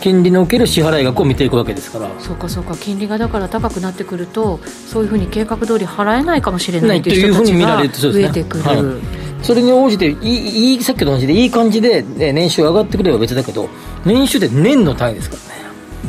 [0.00, 2.08] 金利における支払い額を見ていくわけですから。
[2.18, 2.76] そうかそうか。
[2.76, 7.82] 金利がだから高くなってくるとそういうふうに計画通り払えないかもしれないという人たちが
[8.12, 9.00] 増えてくる。
[9.42, 13.68] それに応じていいさっきと同じでいい感じで年収上がってくれば別だけど
[14.04, 15.58] 年収って年の単位ですからね。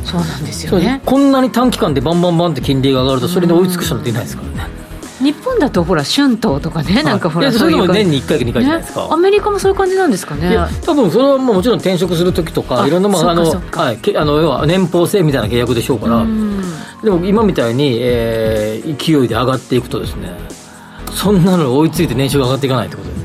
[0.05, 1.01] そうなんですよね。
[1.05, 4.79] こんなに短期間でバンバンバンって金利が上がるとそれに追いつく人ていないですからね。
[5.19, 10.57] 日本だとほら春闘とかね、なんかほらそういうの年に1回か2回じゃないですか、ね、アメリカもそういう感じなんですかね。
[10.85, 16.25] 多分それはもちろん転職する時とかいろんな、まあ、あのはい、あの要は年俸制みたいな契約でしょうから。
[17.03, 20.37] でも今みたいに、えー、勢いで上がっていくとですね
[21.19, 23.15] そんなの追いついて年収が上がっていかないってことで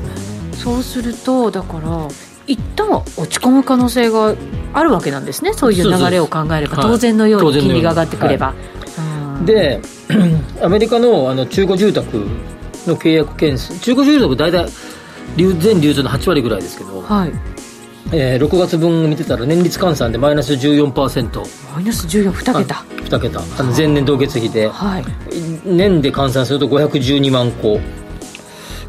[0.57, 2.07] すそうするとだから
[2.45, 4.35] 一旦落ち込む可能性が
[4.73, 5.53] あるわけなんですね。
[5.53, 6.77] そういう流れを考えれば。
[6.83, 9.79] 当然のように金利が上がってくれば、はい、で
[10.61, 12.17] アメリカのあの中古住宅
[12.85, 14.69] の契約件数中古住宅大体
[15.37, 17.54] 全流通の8割ぐらいですけど、はい
[18.11, 23.39] えー、6月分見てたら年率換算でマイナス14%マイナス14 2桁？2桁。
[23.59, 25.05] あの前年同月比で、はい、
[25.65, 27.79] 年で換算すると512万戸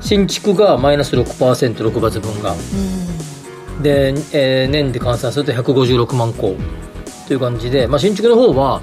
[0.01, 6.55] 新築がマイナス 6%6 月分が、うん、で、えー、年で換算すると156万戸
[7.27, 8.83] という感じで、まあ、新築の方は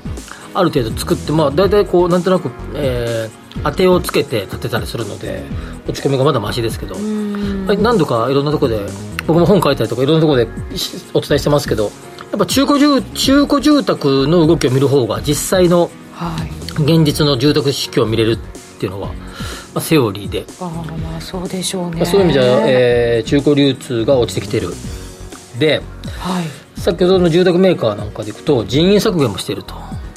[0.53, 5.43] ある程度作って、まあ、大体こうなんとなく、えー、当てをつけて建てたりするので
[5.87, 8.85] 落ち込みがまだましですけど、何度かいろんなところで
[9.27, 10.51] 僕も本書いたりとかいろんなところで
[11.13, 11.89] お伝えしてますけどや
[12.35, 15.91] っぱ中古住中古住宅の動きを見る方が実際の
[16.79, 18.37] 現実の住宅市況を見れるっ
[18.79, 19.13] ていうのは、ま
[19.75, 20.45] あ、セオリーで。
[20.59, 24.69] あまあそうでしょうね、まあ、そういう意味じゃ、えー、中古流通が落ちてきてる。
[25.59, 25.81] で、
[26.19, 29.75] はい、先ほどの住宅メーカーなんかでいくと人員削減もしていると。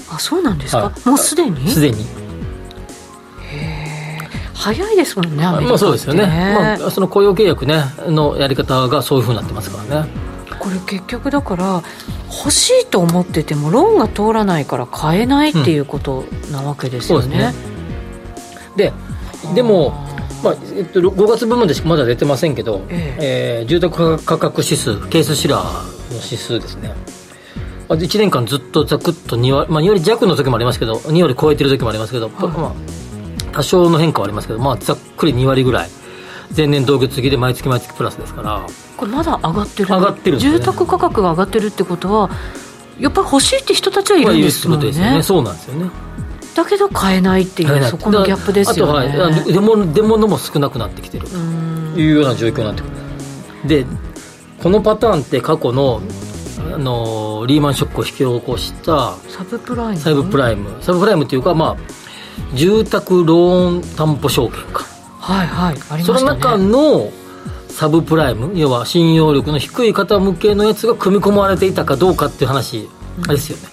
[0.09, 1.69] あそうなんですか、はい、もうすでに？
[1.69, 2.07] すでに
[4.57, 6.25] 早いですもんね、まあ、そうですよね、
[6.79, 10.09] まあ、その雇用契約、ね、のやり方がそういうふうになってますからね。
[10.59, 11.83] これ結局だから
[12.29, 17.53] 欲しいと思っててもローンが通らないから買えないっていうことなわけですよね。
[18.71, 18.93] うん、で、ね、
[19.55, 19.91] でも、
[20.43, 23.61] まあえっと、5月分までしかまだ出てませんけど、ええ。
[23.61, 26.95] えー、住宅価格指数ケースシラーの指数ですね。
[27.89, 32.73] 1年間ずっとざくっと2割,、まあ、2割弱の時もありますけど2割超えてる時もありますけど、はい、まあ、
[33.57, 35.89] 多少の変化はありますけど、まあ、ざっくり2割ぐらい。
[36.57, 38.67] 前年同月期で毎月毎月プラスですから。
[38.97, 39.89] これまだ上がってる。
[39.89, 40.43] 上がってるね。
[40.43, 42.31] 住宅価格が上がってるってことは
[43.01, 45.23] やっぱり欲しいって人たちはいるんですもんね,、ですよね。
[45.23, 45.91] そうなんですよね。
[46.55, 49.09] だけど買えないっていうそこのギャップですよね。
[49.09, 51.27] あとは出物出物も少なくなってきてる。
[51.27, 51.37] と
[52.01, 52.91] いうような状況になってくる。
[53.67, 53.87] で
[54.63, 56.01] このパターンって過去の
[56.73, 60.01] あのリーマンショックを引き起こしたサブプライム？
[60.01, 60.77] サブプライム。
[60.81, 62.06] サブプライムっていうかまあ
[62.55, 64.85] 住宅ローン担保証券か。
[65.21, 66.19] はいはいありましたね。
[66.19, 67.11] その中の
[67.69, 72.89] サブプライム要は信用力の低い方向けのやつが組み込まれていたかどうかっていう話
[73.29, 73.65] ですよね、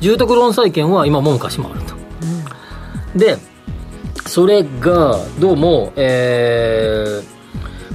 [0.00, 1.94] 住宅ローン債券は今も昔もあると、
[3.16, 3.38] で
[4.26, 7.38] それがどうも、えー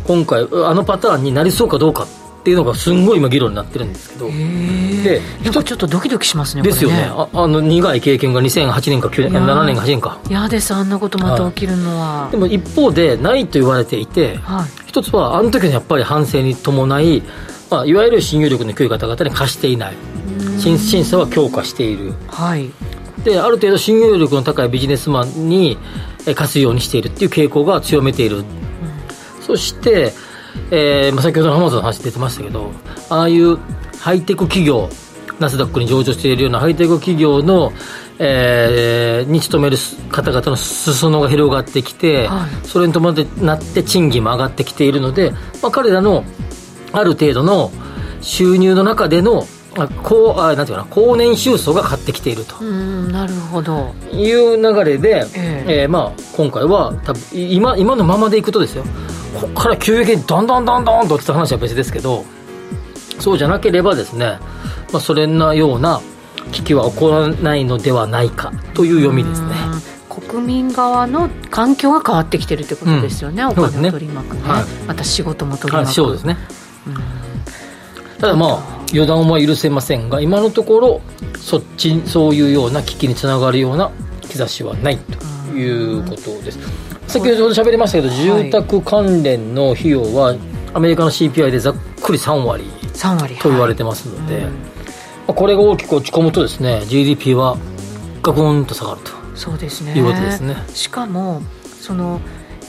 [0.06, 2.08] 今回あのパターンになりそうかどうかっ
[2.44, 4.28] ていうのがすんごい今議論になってるんですけど。
[4.28, 7.10] でなんかちょっとドキドキしますねですよね。
[7.14, 9.46] こああの苦い経験が2008年か9年いやー。
[9.46, 10.20] 7年か8年か。
[10.30, 12.30] 嫌ですあんなことまた起きるのは。
[12.32, 14.66] でも一方でないと言われていて、はい。
[14.88, 17.24] 一つはあの時のやっぱり反省に伴い、
[17.70, 19.94] まあ、いわゆる信用力の低い方々に貸していない。
[20.60, 22.14] 審審査は強化している。
[22.28, 22.70] はい。
[23.24, 25.78] である程度信用力の高いビジネスマンに
[26.26, 28.44] え貸すようにしているっていう傾向が強めている、
[29.42, 30.14] そして、
[30.72, 32.72] えーまあ、先ほどの浜田の話出てましたけど
[33.10, 33.58] ああいう
[34.00, 34.90] ハイテク企業
[35.40, 37.74] ナスダックに上場しているようなハイテク企業の、
[38.20, 39.78] えーに勤める
[40.10, 42.68] 方々の裾野が広がってきて、はい。
[42.68, 45.32] それに伴ってなって賃金も上がってきているので、
[45.62, 46.24] まあ、彼らの
[46.92, 47.72] ある程度の
[48.22, 52.56] 収入の中でのあ高あなんていうかな高年収層が買ってきていると。
[52.60, 53.94] うんなるほど。
[54.12, 55.86] いう流れで、ええ。
[55.86, 58.84] ーまあ、今回は多分今今のままでいくとですよ
[59.34, 62.26] ここから急激にどんどんどんどんとってた話は別ですけど
[63.20, 64.38] そうじゃなければですね、
[64.92, 66.02] まあ、それなような
[66.52, 69.48] 危機は起こらないのではないかという読みですね。
[70.10, 70.28] うん。
[70.28, 73.50] 国民側の環境が変わってきてるってことですよね、うん。
[73.50, 74.64] お金を取り巻くね、はい。
[74.88, 76.38] また仕事も取りはい、巻く、そうですね、
[78.20, 81.02] ただまあ予断は許せませんが今のところ
[81.38, 83.92] そっちそういうような危機につながるような
[84.30, 86.60] 兆しはないということです
[87.08, 90.36] 先ほど喋りましたけど、住宅関連の費用は
[90.74, 94.50] アメリカの CPI でざっくり3割3割と言われててますので、ま
[95.30, 97.58] あこれが大きく落ち込むとですね GDP は
[98.22, 99.94] ガクンと下がるとそうですね。
[99.94, 100.56] いうことですね。
[100.74, 101.42] しかも
[101.80, 102.22] その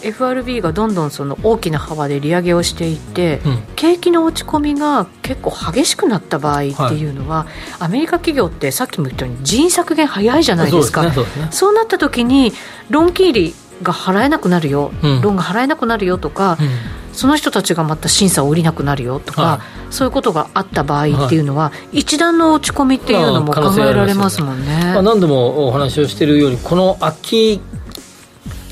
[0.03, 3.62] FRB がどんどんその大きな幅で利上げをしていって、うん。
[3.74, 6.61] 景気の落ち込みが結構激しくなった場合っ
[6.91, 7.47] ていうのは、
[7.78, 11.11] アメリカ企業ってさっきも言ったように人員削減早いじゃないですか。
[11.12, 11.49] そうねそうね。
[11.51, 12.53] そうなった時に
[12.91, 13.55] ローン金利
[13.85, 15.20] が払えなくなるよ、うん。
[15.20, 16.68] ローンが払えなくなるよとか、うん。
[17.12, 19.61] その人たちがまた審査を降りなくなるよとか、は
[19.91, 24.80] そういうことがあった場合っていうのは、一段の落ち込みっていうのも考えられますもんね。
[24.95, 27.61] まあ、何度もお話をしているようにこの秋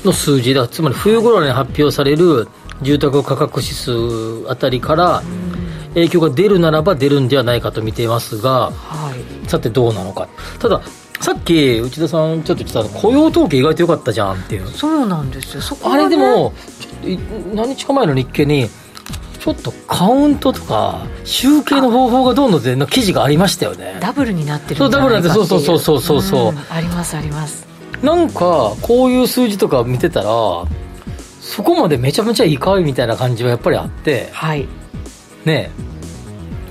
[0.03, 2.47] の数字だつまり冬頃に発表される
[2.81, 3.91] 住宅価格指数
[4.49, 5.23] あたりから
[5.93, 9.49] 影響が出るならば出るんではないかと見ていますがはい。
[9.49, 10.27] さてどうなのか。
[10.59, 10.81] ただ
[11.23, 14.67] さっき内田さんちょっと言ってたの雇用統計意外と良かったじゃんっていう。
[14.67, 15.61] そうなんですよ。
[15.61, 16.03] そこね。
[16.03, 16.51] れでも
[17.53, 18.67] 何日か前の日経に
[19.39, 23.95] ちょっとカウントとか集計の方法がどうのっての記事がありましたよね。
[24.01, 26.49] ダブルになってるそうダブルになってそうそうそうそうそう。
[26.49, 27.65] うんありますあります。
[28.01, 30.29] なんかこういう数字とか見てたら
[31.39, 34.29] そこまでめちゃめちゃいいかいみたいな感じはやっぱりあって。
[34.33, 34.67] はい。
[35.45, 35.71] ね。
[35.77, 35.92] え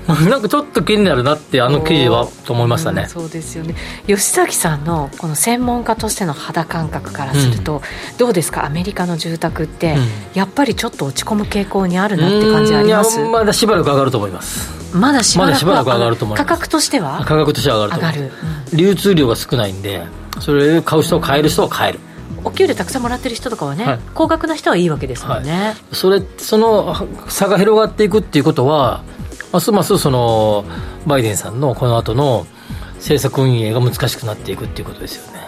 [0.29, 3.03] なんかちょっと気になるなってあの記事はと思いましたね。
[3.03, 3.75] うん、そうですよね。
[4.05, 7.81] 吉崎さんのこの専門家としての肌感覚からすると、
[8.17, 8.65] どうですか？
[8.65, 10.07] アメリカの住宅って、うん。
[10.33, 13.19] やっぱりちょっと落ち込む傾向にあるなって感じあります？
[13.19, 14.69] まだしばらく上がると思います。
[14.93, 16.47] まだしばらく上がると思います。
[16.47, 17.19] 価格としては？
[17.25, 20.03] 価格としては上がると思い上がまする、流通量が少ないんで
[20.39, 21.99] それを買う人は買える人は買える。
[22.07, 22.13] うん
[22.45, 23.99] お給料たくさんもらってる人とかはね、はい。
[24.13, 26.93] 高額な人はいいわけですもんね、それその
[27.29, 29.01] 差が広がっていくっていうことは
[29.53, 30.65] ますますその
[31.05, 32.45] バイデンさんのこの後の
[32.95, 35.43] 政策運営が難しくなっていくっていうことですよね。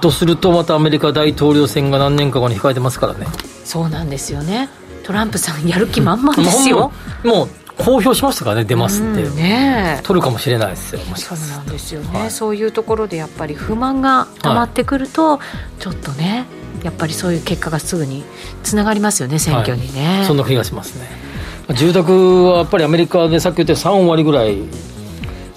[0.00, 3.26] とするとまたアメリカ大統領選が何年か後に控えてますからね。
[3.64, 4.68] そうなんですよね。
[5.04, 6.92] トランプさんやる気満々ですよ、も
[7.24, 10.02] うもう公表しましたからね出ますって、うんねえ。
[10.02, 12.30] 取るかもしれないですよそうなんですよね、はい。
[12.30, 15.40] そういうところでやっぱり不満が溜まってくると、
[15.80, 16.44] ちょっとね
[16.84, 18.22] やっぱりそういう結果がすぐに
[18.62, 21.31] つながりますよね選挙にね、そんな気がしますね
[21.74, 24.58] 住宅はやっぱりアメリカでさっき言ったように3割ぐらい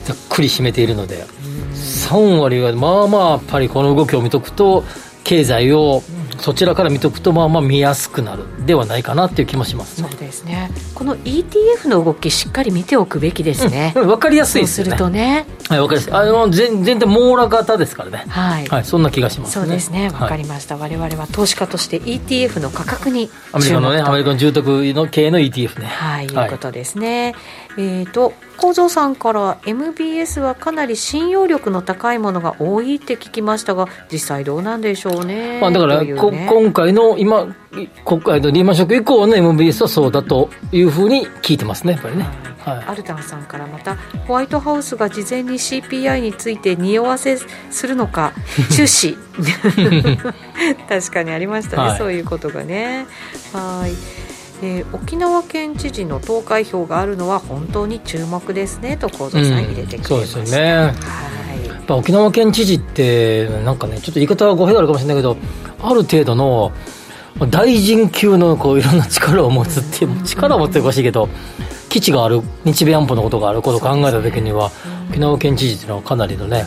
[0.03, 1.25] ざっくり占めているので
[1.73, 4.83] 3割はまあまあやっぱりこの動きを見とくと
[5.23, 6.03] 経済を
[6.45, 10.07] そちらから見とくとまあまあ見やすくなるではないかなっていう気もしますね。
[10.07, 10.69] そうですね。
[10.93, 15.47] この ETF の動きしっかり見ておくべきですね、うん、分かりやすいですよねるとね。
[15.67, 16.13] はい分かりやすい。
[16.13, 18.25] あの全全然網羅型ですからね。
[18.27, 20.11] はい、はい、そんな気がします、ね、そうですね。
[20.11, 25.87] 分かりました、はい、我々は投資家として ETF の価格にアメリカのねアメリカの住宅の系の ETF ね。
[25.87, 27.33] はい、いうことですね、
[27.77, 37.53] えっ、ー、と構造さんから MBS はかなり信用力の高いものが多いって聞きましたが実際どうなんでしょうね、まあ、だから、ね、今回の今
[38.05, 42.23] 国会のリーマンショック以降の MBS はそうだというふうに聞いてますねやっぱりね、
[42.59, 43.95] はい、アルタンさんからまた
[44.25, 47.37] ホワイトハウスが事前に CPI について匂わせ
[47.69, 48.33] するのか
[48.73, 49.17] 注視
[50.87, 53.05] 確かにありましたね、はい、そういうことがね。
[53.51, 54.14] はい
[54.61, 60.93] えー、沖縄県知事の投開票があるのは本当に注目ですねと構造さん入れてくれます、うん、そうですよね、は
[61.63, 65.37] い、やっぱ沖縄県知事ってなんかねちょっと言い方は語弊があるかもしれないけど
[65.81, 66.71] ある程度の
[67.49, 71.27] 大臣級のこういろんな力を持つっていう、力を持っておかしいけど
[71.89, 74.71] 基地がある日米安保のことがあることを考えた時には、
[75.09, 76.65] 沖縄県知事っていうのはかなりのね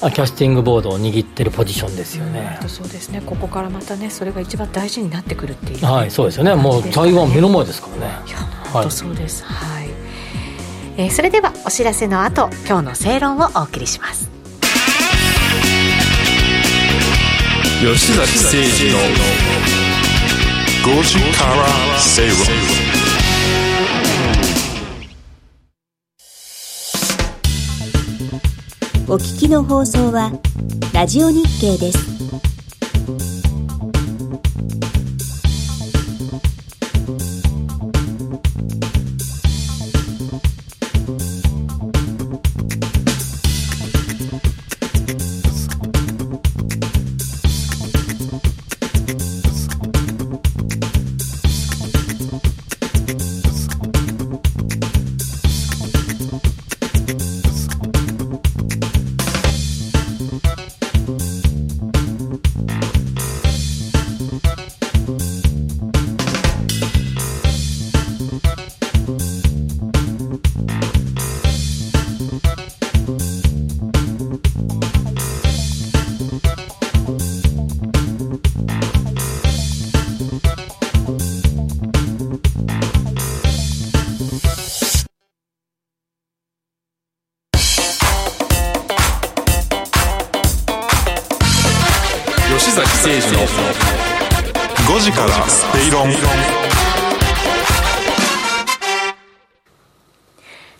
[0.00, 2.58] キャスティングボードを握ってるポジションですよね。
[2.68, 3.20] そうですね。
[3.26, 6.54] ここからまたね、それが一番大事になってくるっていう、ね、はい、そうですよね。
[6.54, 8.12] もう台湾目の前ですからね。
[8.26, 8.38] いや、
[8.72, 9.44] 本当そうです。
[9.44, 9.88] はい。
[10.96, 14.30] えー、それではお知らせの後、今日の正論をお送りします。
[17.80, 18.98] 吉崎誠二の
[20.96, 22.87] 5時から正論。
[29.10, 30.30] お聞きの放送は
[30.92, 32.57] ラジオ日経です。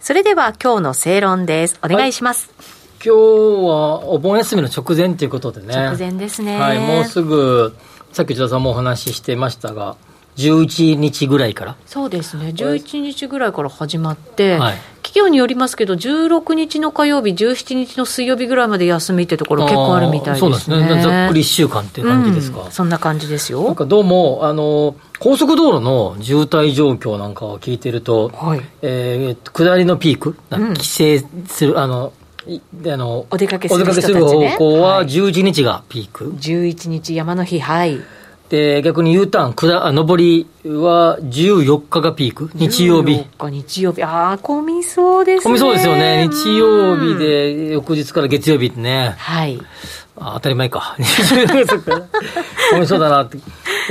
[0.01, 1.81] それでは今日の正論です。
[1.83, 2.53] お願いします。
[2.57, 2.67] はい、
[3.05, 3.11] 今日
[3.69, 5.75] はお盆休みの直前ということでね。
[5.75, 6.57] 直前ですね。
[6.57, 7.75] はい、もうすぐ、
[8.13, 9.97] さっき内田さんもお話ししてましたが、
[10.39, 11.77] 11日ぐらいから？
[11.85, 20.49] そうですね、11日ぐらいから始まって、はい、企業によりますけど、16日の火曜日、17日の水曜日ぐらいまで休みってところ、結構あるみたいですね。
[20.49, 23.65] そうですね、ざっくり1週間っていう感じですか、うん、そんな感じですよ。
[23.65, 32.13] なんかどうもあの高速道路の渋滞状況なんかを聞いてると、はい、えー、下りのピーク、規制する、うん、あの、
[32.87, 37.99] あのお出かけする、ね、する方向は11日がピーク、はい、11日山の日はい
[38.49, 42.51] で逆に U ターン下上りは14日がピーク？
[42.55, 43.51] 日曜日14日。
[43.51, 44.03] 日曜日。
[44.03, 45.43] ああ混みそうですね。
[45.45, 46.27] 混みそうですよね。
[46.29, 49.15] 日曜日で翌日から月曜日ってね。
[49.19, 49.61] はい。
[50.17, 50.97] あ当たり前か。
[52.71, 53.39] 混みそうだなって。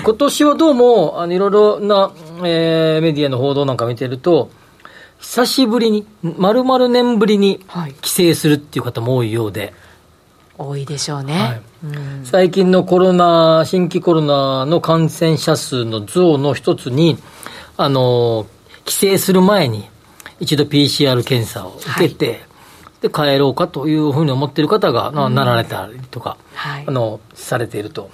[0.04, 2.12] 今年はどうも、あの、いろいろな、
[2.44, 4.50] えー、メディアの報道なんか見てると、
[5.20, 7.62] 久しぶりに、丸々年ぶりに
[8.02, 9.74] 帰省するっていう方も多いようで。
[10.58, 11.52] 多いでしょうね、はい。
[11.54, 11.62] うん、
[12.24, 17.18] 最近のコロナ、新規コロナの感染者数の増の一つに、
[17.78, 18.48] あの、
[18.86, 19.90] 帰省する前に、
[20.40, 22.38] 一度 PCR 検査を受けて、はい、
[23.02, 28.10] で、帰ろうかというふうに思っている方が、なられたりとか、はい、あの、されていると。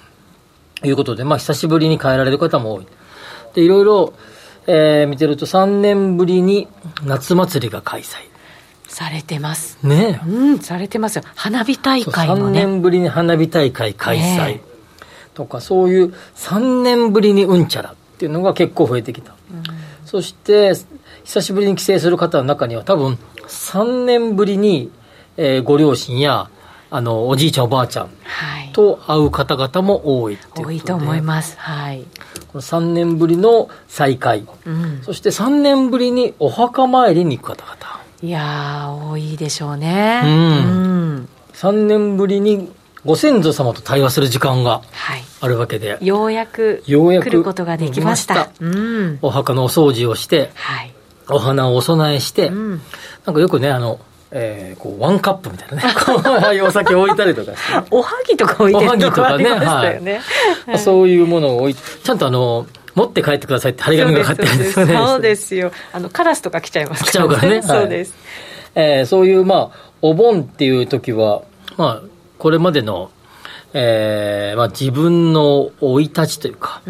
[0.88, 2.86] いうことで、まあ、久しぶりに帰られる方も多い。
[3.54, 4.12] で、いろいろ、
[4.66, 6.68] えー、見てると3年ぶりに
[7.04, 8.33] 夏祭りが開催。
[8.94, 9.78] されてます。
[9.82, 11.22] ねうん、されてますよ。
[11.34, 12.62] 花火大会もね。
[12.62, 14.60] 3年ぶりに花火大会開催。
[15.34, 19.32] とか、そういう3年ぶりにうんちゃらっていうのが結構増えてきた。
[19.32, 19.62] うん、
[20.04, 20.74] そして、
[21.24, 23.18] 久しぶりに帰省する方の中には多分
[23.48, 24.90] 3年ぶりに、
[25.36, 26.50] えー、ご両親や
[26.90, 28.10] あのおじいちゃんおばあちゃん
[28.72, 32.04] と会う方々も多いと多いと思いますはい
[32.48, 40.22] この3年ぶりの再会、うん、そして3年ぶりにお墓参りに行く方々いや多いでしょうね。
[40.24, 40.36] うん、う
[41.20, 42.72] ん、3年ぶりに
[43.04, 45.24] ご先祖様と対話する時間がはい。
[45.40, 48.50] あるわけで、ようやくようやく来ることができました。
[48.60, 49.18] うん。
[49.20, 50.94] お墓のお掃除をして、はい。
[51.28, 52.80] お花をお供えして、うん。
[53.26, 54.00] なんかよくね、あの、
[54.30, 60.20] えーこうワンカップみたいなね、 こういうお酒置いたりとかして、 おはぎとか置いてるとこありましたよね。
[60.66, 64.94] まあそういうものを置いちゃんとあの、持って帰ってくださいって張り紙が貼ってあるんですよね。
[64.96, 65.72] そうです よ。
[65.92, 68.14] あのカラスとか来ちゃいます来ちゃうからねそうです、
[68.74, 71.42] えーそういう、まあ、お盆っていう時は、
[71.76, 73.10] まあ、これまでの、
[73.72, 76.82] えーまあ、自分の生い立ちというか、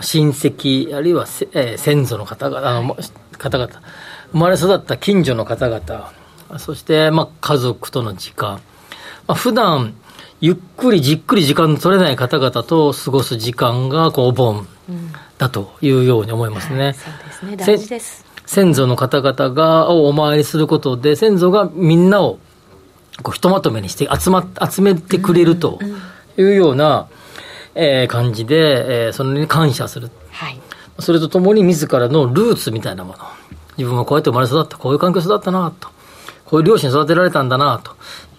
[0.00, 2.96] 親戚、あるいはせ、えー先祖の方々、あのま
[3.38, 3.70] 方々、
[4.32, 6.12] 生まれ育った近所の方々、
[6.58, 8.60] そして、まあ、家族との時間、
[9.26, 9.94] まあ、普段
[10.42, 14.66] ゆっくりじっくり時間の取れない方々と過ごす時間が、こう、お盆
[15.42, 16.92] だというように思いますね。
[16.92, 17.56] そうですね。
[17.56, 18.24] 大事です。
[18.46, 22.38] 先祖の方々がをお参りすることで先祖がみんなを
[23.22, 25.80] こうひとまとめにして集ま集めてくれると
[26.36, 27.08] いうような、
[27.74, 30.10] えー感じで、えーそれに感謝する。
[30.30, 30.60] はい。
[31.00, 33.18] それとともに自らのルーツみたいなもの。
[33.76, 34.76] 自分はこうやって生まれ育った。
[34.76, 35.88] こういう環境で育ったなと。
[36.44, 37.92] こういう両親に育てられたんだなと。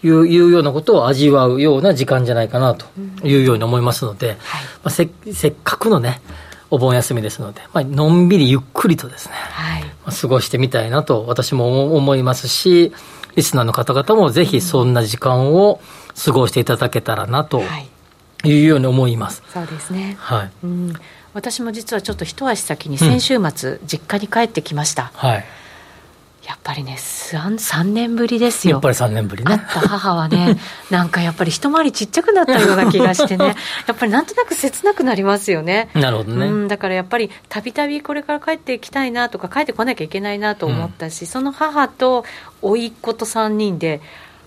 [0.03, 2.85] いういうようなことを味わうような時間じゃないかなと
[3.23, 4.37] いうように思いますので、
[4.83, 6.21] まあ、せせっかくのね
[6.73, 9.83] お盆休みですので、まあのんびりゆっくりとですねはい。
[10.11, 12.91] 過ごしてみたいなと私も思いますし、
[13.35, 15.79] リスナーの方々もぜひそんな時間を
[16.25, 17.89] 過ごしていただけたらなとはい。
[18.45, 19.43] いうように思います。
[19.53, 20.17] そうですね。
[20.19, 20.51] はい。
[20.63, 20.93] うん。
[21.33, 25.11] 私も実はちょっと一足先に先週末、実家に帰ってきました。
[25.13, 25.45] はい。
[26.45, 29.49] やっぱりね 3, 3年ぶりですよやっぱり3年ぶりね。
[29.49, 30.57] 会った母はね、
[30.91, 33.55] なんかやっぱり一回りちっちゃくなったような気がしてね、
[33.87, 35.89] やっぱりなんとなく切なくなりますよね。
[35.93, 36.45] なるほどね。
[36.45, 42.25] うん、だからやっぱりたびたびこれから帰っていきたいなとか帰ってこなきゃいけないなと思ったし、その母と
[42.61, 44.01] 甥っ子と3人で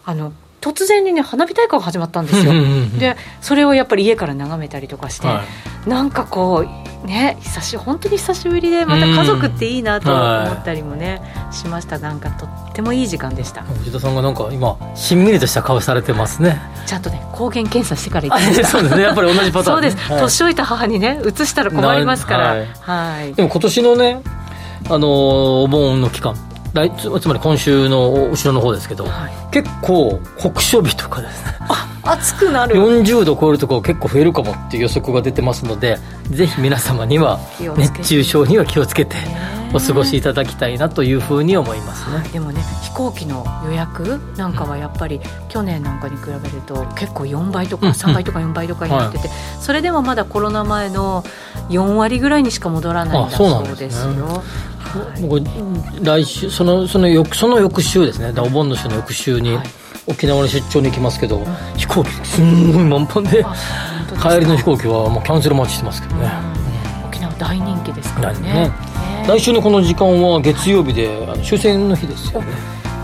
[0.04, 2.52] あの突然にね花火大会が始まったんですよ。
[2.98, 5.44] でそれをやっぱり家から眺めたりとかして、は
[5.86, 6.66] なんかこ
[7.04, 11.98] うね久し本当に久しぶりでまた家族っていいなと思ったりもね、しました。
[11.98, 13.62] なんかとってもいい時間でした。
[13.62, 16.60] 藤田さんがなんか今、しんみりとした顔されてますね。
[16.86, 18.68] ちゃんとね抗原検査してから行あきました。
[18.68, 19.02] そうですね。
[19.02, 19.82] やっぱり同じパターン。
[19.82, 20.20] ね、そうです、はい。
[20.20, 22.54] 年老いた母にね移したら困りますから。
[22.56, 24.22] なはい、でも今年のね、
[24.88, 25.06] あのー
[25.62, 26.36] お盆の期間、
[26.76, 29.32] 来つつまり今週の後ろの方ですけど、はい。
[29.50, 31.52] 結構酷暑日とかですね。
[32.02, 32.76] 暑くなる。
[32.76, 35.98] 40度超えるところ結構増えるかもっていう予測が出てますので
[36.30, 37.40] ぜひ皆様には
[37.76, 39.56] 熱中症には気をつけてね。
[39.74, 42.28] お過ごしいただきたいなというふうに思いますね。
[42.32, 49.28] でもね飛行機の予約なんかはやっぱり去年なんかに比べると結構4倍とかうん3倍とか4倍とかになってて、
[49.60, 51.24] それでもまだコロナ前の
[51.68, 54.42] 4割ぐらいにしか戻らないんだあそうですよ。
[55.20, 55.42] 僕
[56.02, 58.32] 来週そのその翌その翌週ですね。
[58.40, 59.66] お盆の週の翌週にはい。
[60.08, 61.44] 沖縄に出張に行きますけど、
[61.76, 63.44] 飛行機すんごい満帆で
[64.22, 66.30] 帰りの飛行機はもうキャンセル待ちしてますけどね、
[67.04, 68.70] 沖縄大人気ですからね。
[69.26, 71.10] 来週のこの時間は月曜日で
[71.42, 72.46] 終戦の日ですよね、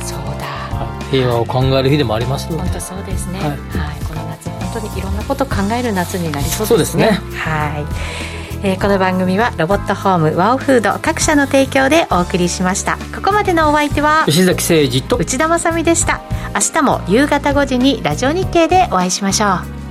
[0.01, 0.47] そうだ。
[0.47, 1.11] はい。
[1.11, 2.62] 平和を考える日でもありますので。
[2.62, 3.57] 本当そうですね、ははい。
[3.57, 7.20] いこの夏本当にいろんなことを考える夏になりそうですね。
[7.35, 7.85] はい、
[8.65, 12.97] えーこの番組はロボットホームワオフード各社の提供でお送りしました。
[13.13, 16.21] ここまでのお相手は吉崎誠二と内田まさみでした。
[16.55, 19.47] 明日も夕方5時にラジオ日経でお会いしましょ
[19.79, 19.82] う